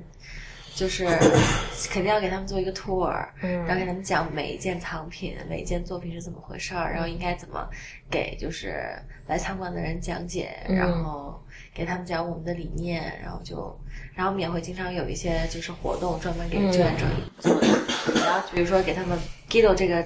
[0.75, 1.07] 就是
[1.89, 7.67] 肯定要给他们做一个 tour，、嗯然后给他们讲每一件藏品、每一件作品是怎么回事儿，然后应该怎么
[8.11, 8.93] 给就是
[9.25, 11.41] 来参观的人讲解，嗯然后
[11.73, 13.55] 给他们讲我们的理念，然后就，
[14.13, 17.05] 然后我们也会经常有一些就是活动专门给志愿者
[17.39, 17.53] 做
[18.33, 19.17] 后比如说给他们
[19.49, 20.05] Guido 这个。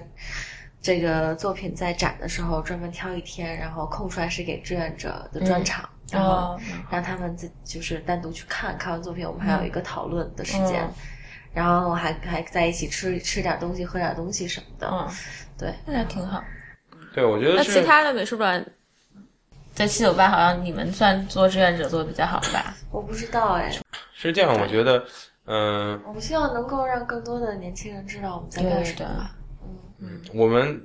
[0.81, 6.59] 这个作品在展的时候专门挑一天，然后空出来是给志愿者的专场，然后哦，
[6.91, 10.93] 让他们自就是单独去看看完作品，我们还有一个讨论的时间，嗯
[11.55, 14.87] 然后还还在一起吃吃点东西、喝点东西什么的。
[14.91, 15.09] 嗯，
[15.57, 16.43] 对，那还挺好。
[17.15, 18.63] 对，我觉得那其他的美术馆，
[19.73, 22.75] 在七九八好像你们算做志愿者做的比较好吧？
[22.91, 23.71] 我不知道哎，
[24.13, 25.03] 是这样，我觉得，
[25.45, 29.29] 嗯、我们希望能够让更多的年轻人知道我们在干什么。
[29.99, 30.21] 嗯。
[30.33, 30.81] 我们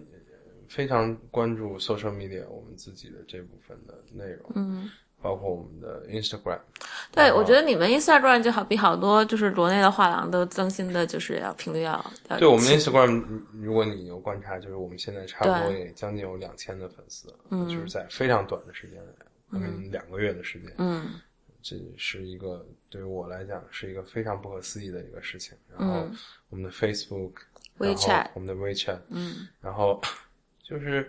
[0.69, 4.89] 非常关注 social media 我们自己的这部分的内容，嗯，
[5.21, 6.61] 包括我们的 Instagram。
[7.11, 11.93] 对，我觉得你们 Instagram 就好比好多就是国内的画廊都更新的，就是要频率要
[12.29, 13.25] 要对我们 Instagram，
[13.61, 17.69] 如果你有观察，就是我们现在差不多也将近有两千的粉丝，嗯。
[17.69, 19.13] 就是在非常短的时间内，
[19.53, 21.07] 嗯，两个月的时间，嗯。
[21.63, 25.57] 这是一个对于我来讲是一个非常不可思议的一个事情。
[25.71, 26.17] 然后嗯。
[26.51, 27.33] 我们的 Facebook、
[27.79, 29.49] 然后我们的 WeChat，嗯。
[29.61, 30.01] 然后
[30.63, 31.09] 就是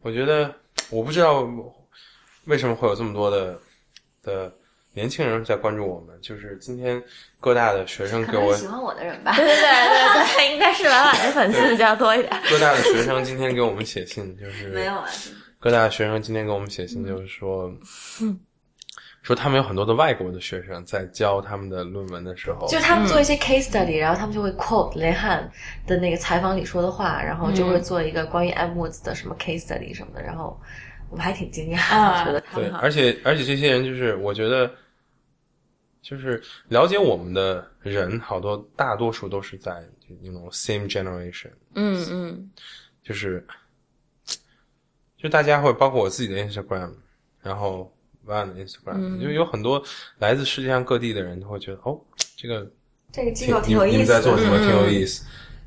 [0.00, 0.54] 我觉得
[0.88, 1.46] 我不知道
[2.44, 3.58] 为什么会有这么多的
[4.22, 4.54] 的
[4.92, 7.02] 年轻人在关注我们，就是今天
[7.40, 9.34] 各大的学生给我喜欢我的人吧。
[9.34, 10.36] 对对对对。
[10.36, 12.30] 对， 应该是婉婉的粉丝比较多一点。
[12.48, 15.08] 各大的学生今天给我们写信，就是没有啊，
[15.58, 17.72] 各大的学生今天给我们写信，就是说，
[19.22, 25.50] 说他们有很多的外国的学生在教他们的论文的时候，就是他们做一些 case study，、然后他们就会 quote 雷汉
[25.86, 30.60] 的那个采访里说的话，然后就会做一个关于 M Woods 的什么 case study 什么的，然后
[31.08, 32.20] 我们还挺惊讶，啊。
[32.20, 34.70] 我觉得对，而且而且这些人就是我觉得，
[36.02, 39.82] 就是了解我们的人，好多大多数都是在
[40.20, 42.50] 那种 same generation，嗯嗯。
[43.04, 43.44] 就是
[45.16, 46.92] 就大家会包括我自己的 Instagram，
[47.40, 47.92] 然后
[48.26, 49.82] Van 的 Instagram，、就有很多
[50.18, 52.00] 来自世界上各地的人都会觉得哦，
[52.36, 52.70] 这个
[53.10, 55.24] 这个机挺构挺有你你们意思的，在做什么，嗯挺有意思。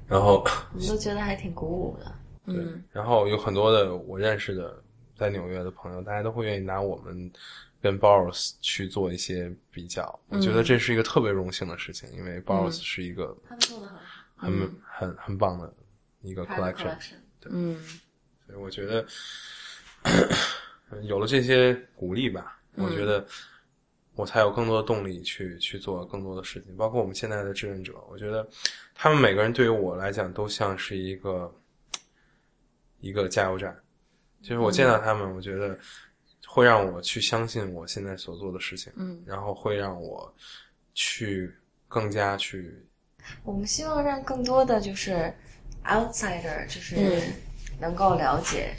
[0.08, 0.44] 然后
[0.74, 2.06] 我们都觉得还挺鼓舞的。
[2.46, 4.82] 对嗯，然后有很多的我认识的
[5.18, 7.32] 在纽约的朋友，大家都会愿意拿我们
[7.82, 10.20] 跟 Boros 去做一些比较。
[10.28, 14.02] 我觉得这是一个特别荣幸的事情，因为 Boros 是一个他们做的很好。
[14.36, 15.74] 很、很很棒的
[16.22, 17.16] 一个 collection，collection。
[17.50, 17.78] 嗯。
[18.46, 19.04] 所以我觉得
[21.04, 23.26] 有了这些鼓励吧，我觉得
[24.14, 28.48] 我才有更多的动力去去做更多的事情，包括我们现在的志愿者，我觉得
[28.94, 31.54] 他们每个人对于我来讲都像是一个
[33.00, 33.76] 一个加油站，
[34.42, 35.78] 就是我见到他们，我觉得
[36.48, 40.34] 会让我去相信我现在所做的事情，嗯，然后会让我
[40.94, 41.54] 去
[41.88, 42.86] 更加去
[43.44, 45.34] 我们希望让更多的就是
[45.84, 47.22] outsider，就是嗯。
[47.78, 48.74] 能够了解，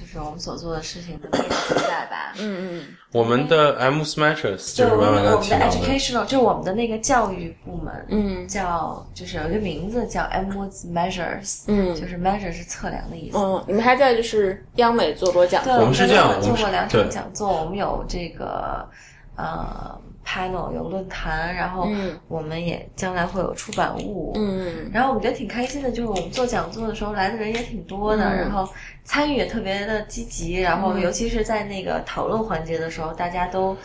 [0.00, 2.32] 就是我们所做的事情的魅力所在吧。
[2.38, 2.84] 嗯嗯。
[3.12, 8.48] 我们的 M Smatches，就是我慢慢刚们我们的，educational，就是我们的那个教育部门，嗯。
[8.48, 11.94] 叫就是有一个名字叫 M Woods Measures，嗯。
[11.94, 13.36] 就是 measure 是测量的意思。
[13.36, 18.88] 嗯，你们还在就是央美做过讲，座我们是这样我我们做过两场讲座，我们有这个
[19.36, 22.18] 呃 panel 有论坛，然后嗯。
[22.28, 24.90] 我们也将来会有出版物，嗯。
[24.92, 28.36] 然后我们觉得挺开心的，就是我们做讲座的时候来的人也挺多的，嗯。
[28.38, 28.68] 然后
[29.02, 31.00] 参与也特别的积极，然后嗯。
[31.00, 33.76] 尤其是在那个讨论环节的时候，大家都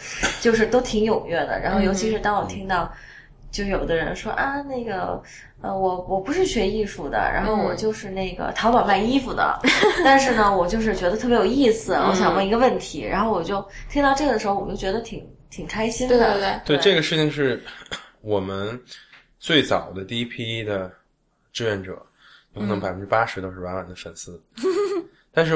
[0.41, 1.59] 就是都挺踊跃的。
[1.59, 2.91] 然后尤其是当我听到，
[3.51, 5.21] 就有的人说啊，那个
[5.61, 9.59] 呃，我我不是学艺术的，然后我就是那个淘宝卖衣服的，
[10.03, 15.25] 但是呢，我就是觉得特别有意思，我想问一个问题，然后我就听到这个的时候，我们就觉得挺
[15.55, 16.17] 挺开心的。
[16.17, 17.63] 对对对对这个事情是
[18.19, 18.79] 我们
[19.39, 20.91] 最早的第一批的
[21.53, 21.93] 志愿者，
[22.53, 24.41] 有可能百分之八十都是婉婉的粉丝，
[25.31, 25.55] 但是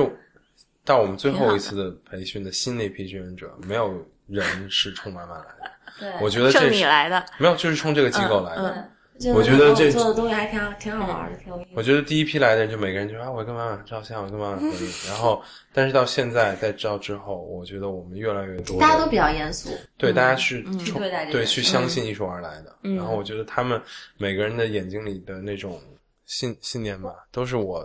[0.86, 5.72] 到我们最后一次的培训的新那批志愿者，没有人是冲婉婉来的。
[6.00, 8.90] 对，我觉得这是你是来的，没有，就是冲这个机构来的。
[9.34, 11.70] 我觉得这做的东西还挺好，挺好玩的，挺有意思。
[11.76, 14.92] 我觉得第一批来的人就每个人就说啊，我跟妈妈照相，我跟妈妈合影。
[15.08, 15.44] 然后，
[15.74, 21.02] 但是到现在在照之后，我觉得我们越来越多，大家都比较严肃，对大家是冲
[21.32, 22.74] 对去相信艺术而来的。
[22.82, 23.82] 然后我觉得他们
[24.18, 25.82] 每个人的眼睛里的那种
[26.26, 27.84] 信信念吧，都是我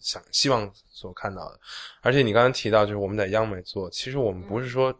[0.00, 1.60] 想希望所看到的。
[2.00, 4.92] 而且你刚才提到，就是我们在央美做，其实我们不是说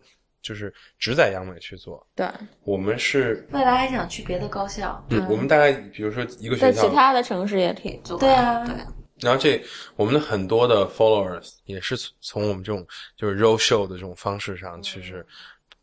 [0.48, 2.26] 就是只在央美去做，对，
[2.64, 5.04] 我们是未来还想去别的高校。
[5.10, 8.18] 嗯，我们大概比如说一个在学校在其他的城市也可以做。
[8.18, 8.74] 对啊，对
[9.20, 9.62] 然后这
[9.94, 15.26] 我们的很多的 followers 也是从从我们这种就是 road show 的这种方式上，其实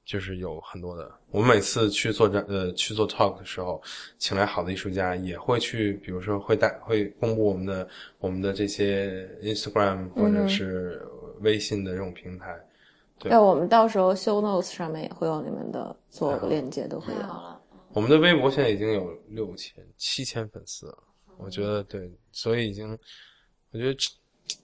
[0.03, 1.11] 就是有很多的。
[1.29, 3.79] 我们每次去做展呃去做 talk 的时候，
[4.17, 7.87] 请来好的艺术家，也会去，比如说会带会公布我们的
[8.17, 11.05] 我们的这些 Instagram 或者是
[11.41, 12.57] 微信的这种平台。
[13.17, 17.19] 对那我们到时候 show notes 上面也会有你们的所有的链接，都会有。
[17.19, 17.61] 了，
[17.93, 20.97] 我们的微博现在已经有六千、七千粉丝了，
[21.37, 22.91] 我觉得对，所以已经，
[23.71, 24.09] 我觉得这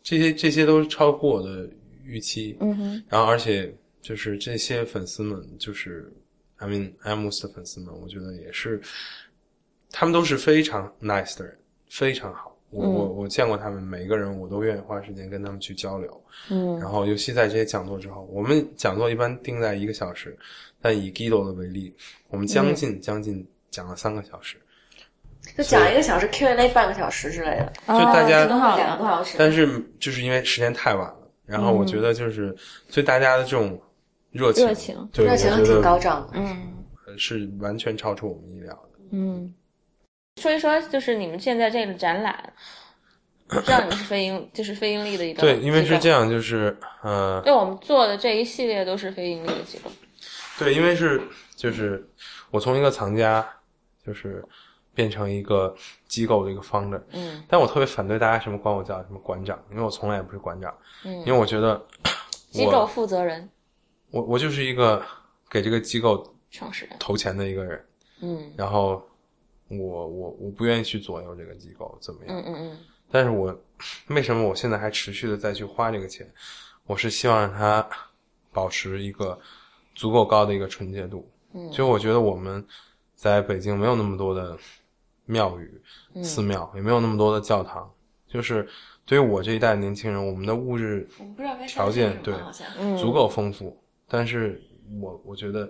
[0.04, 1.70] 这些这些都超过我的
[2.04, 2.58] 预期。
[2.60, 6.12] 嗯哼，然后而且就是这些粉丝们，就是
[6.58, 8.82] I mean Amos 的粉丝们，我觉得也是，
[9.89, 11.58] 他们都是非常 nice 的人，
[11.89, 12.51] 非常好。
[12.72, 16.22] 我、我我见过他们每一个人，我都愿意花时间跟他们去交流。
[16.49, 20.38] 嗯然后尤其在这些讲座之后，我们讲座一般定在一个小时，
[20.82, 21.93] 但以 Guido 的为例，
[22.30, 24.57] 我们将近、将近讲了三个小时。
[25.57, 28.84] 就讲一个小时 Q&A 半个小时之类的，就大家哦挺好的。
[28.84, 29.36] 两个多小时。
[29.38, 32.55] 但是就是因为时间太晚了，然后我觉得就是
[32.88, 33.80] 所以大家的这种
[34.32, 34.65] 热情，
[35.13, 36.34] 热情，挺高涨的。
[36.36, 36.78] 嗯
[37.17, 38.99] 是完全超出我们意料的。
[39.11, 39.53] 嗯，
[40.38, 42.53] 说一说就是你们现在这个展览，
[43.49, 46.29] 我知道你们是非盈，就是非盈利的一个对，因为是这样。
[46.29, 49.91] 就是呃，对，我们做的这一系列都是非盈利的机构。
[50.57, 51.21] 对，因为是
[51.55, 52.07] 就是
[52.49, 53.45] 我从一个藏家，
[54.05, 54.43] 就是
[54.93, 55.75] 变成一个
[56.07, 60.73] 机构的一个 founder，嗯但我特别反对大家什么管我叫什么馆长，因为我从来也不是馆长，
[61.03, 61.82] 嗯因为我觉得
[62.51, 63.49] 机构负责人、
[64.11, 65.03] 我我就是一个
[65.49, 66.95] 给这个机构创始人。
[66.99, 67.86] 投钱的一个人，
[68.21, 69.01] 嗯然后
[69.78, 72.78] 我我我不愿意去左右这个机构怎么样，嗯嗯嗯
[73.09, 73.57] 但是我
[74.07, 76.30] 为什么我现在还持续的再去花这个钱？
[76.86, 77.88] 我是希望让它
[78.51, 79.39] 保持一个
[79.95, 81.30] 足够高的一个纯洁度。
[81.53, 82.65] 嗯就我觉得我们
[83.13, 84.57] 在北京没有那么多的
[85.26, 85.82] 庙宇、
[86.13, 87.89] 嗯寺庙，也没有那么多的教堂。
[88.28, 88.65] 就是
[89.05, 91.05] 对于我这一代年轻人，我们的物质
[91.67, 92.34] 条件对
[92.80, 94.61] 嗯，足够丰富，但是
[95.01, 95.69] 我我觉得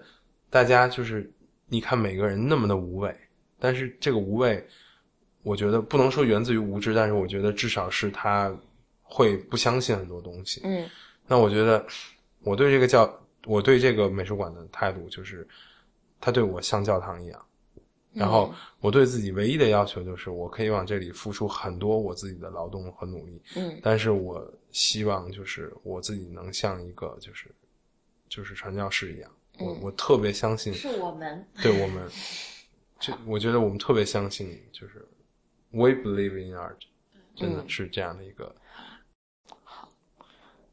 [0.50, 1.32] 大家就是
[1.68, 3.16] 你看每个人那么的无畏，
[3.62, 4.66] 但是这个无畏，
[5.44, 8.52] 我觉得不能说源自于无知，但是我觉得至少是他
[9.04, 10.62] 会不相信很多东西。
[10.64, 10.90] 嗯
[11.28, 11.86] 那我觉得
[12.42, 13.08] 我对这个教，
[13.46, 15.48] 我对这个美术馆的态度就是，
[16.20, 17.46] 他对我像教堂一样。
[18.14, 27.50] 然后我对自己唯一的要求就是，我可以往这里付出很多我自己的劳动和努力，嗯但是我希望就是我自己能像一个就是
[28.28, 32.04] 就是传教士一样，我我特别相信，是我们对我们，
[33.02, 35.06] 就我觉得我们特别相信，就是
[35.72, 36.78] we believe in art，
[37.36, 38.56] 真的是这样的一个。
[39.64, 39.90] 好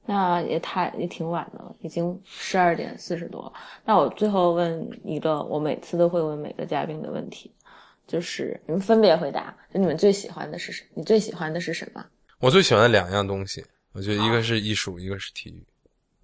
[0.05, 3.53] 那也太也挺晚的了，已经十二点四十多。
[3.85, 7.51] 那我最后问一个，我每次都会问每个嘉宾的问题，
[8.07, 10.85] 就是你们分别回答，就你们最喜欢的是什？
[10.95, 12.05] 你最喜欢的是什么？
[12.41, 15.64] 我最喜欢的两样东西，我觉得一个是艺术，一个是体育。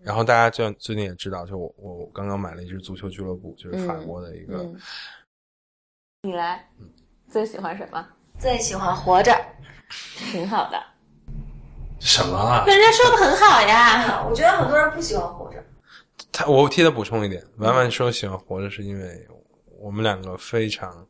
[0.03, 4.59] 然后大家就最近也知道，就我我刚刚买了一支足球俱乐部，就是法国的一个。
[4.59, 4.79] 嗯，
[6.25, 6.67] 你来，
[7.29, 8.03] 最喜欢什么？
[8.39, 9.31] 最喜欢活着。
[10.33, 10.83] 挺好的。
[12.01, 12.65] 什么啊？
[12.67, 14.25] 人家说的很好呀。
[14.27, 15.63] 我觉得很多人不喜欢活着。
[16.33, 19.29] 他我替他补充一点，婉婉说喜欢活着，是因为
[19.79, 21.07] 我们两个非常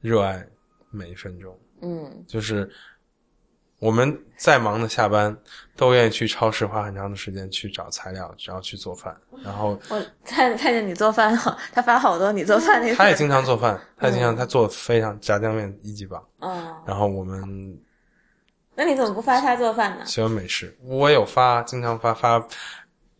[0.00, 0.42] 热爱
[0.88, 1.54] 每一分钟。
[1.82, 2.72] 嗯就是
[3.78, 5.36] 我们再忙的下班，
[5.76, 9.14] 都愿意去超市花很长的时间去找材料，然后去做饭。
[9.44, 12.96] 然后我看看见你做饭了， 他发好多你做饭那个。
[12.96, 16.22] 他也经常做饭，他经常他做非常炸酱面一级棒。
[16.40, 17.78] 嗯，然后我们
[18.74, 20.04] 那你怎么不发他做饭呢？
[20.06, 22.46] 喜欢美食，我有发，经常发发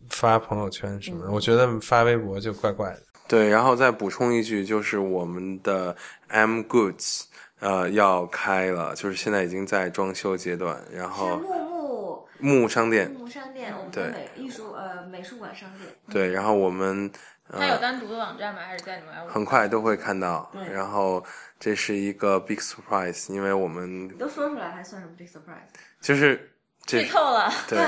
[0.09, 1.31] 发朋友圈什么的。
[1.31, 3.01] 我觉得发微博就怪怪的。
[3.27, 5.95] 对，然后再补充一句，就是我们的
[6.27, 7.23] M Goods
[7.59, 15.89] 呃要开了，就是现在已经在装修阶段，然后木木木木商店木商店，我们对的美艺术呃美术馆商店。
[16.09, 17.11] 对，然后我们
[17.49, 18.61] 他有单独的网站吗？
[18.61, 20.51] 还是在你们很快都会看到。
[20.71, 21.23] 然后
[21.59, 25.67] 这是一个 big surprise，因为我们你都说出来还算什么 big surprise？
[26.01, 26.51] 就是
[26.85, 27.51] 这剧透了？
[27.67, 27.79] 对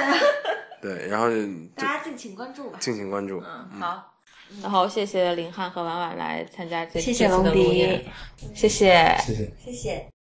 [0.81, 1.27] 对，然后
[1.75, 2.77] 大家敬请关注吧。
[2.79, 3.43] 敬请关注。
[3.45, 4.15] 嗯，好。
[4.61, 8.03] 然后谢谢林汉和婉婉来参加这谢谢这次的龙迪录音，
[8.55, 9.15] 谢谢。
[9.25, 9.51] 谢谢。
[9.63, 10.18] 谢谢。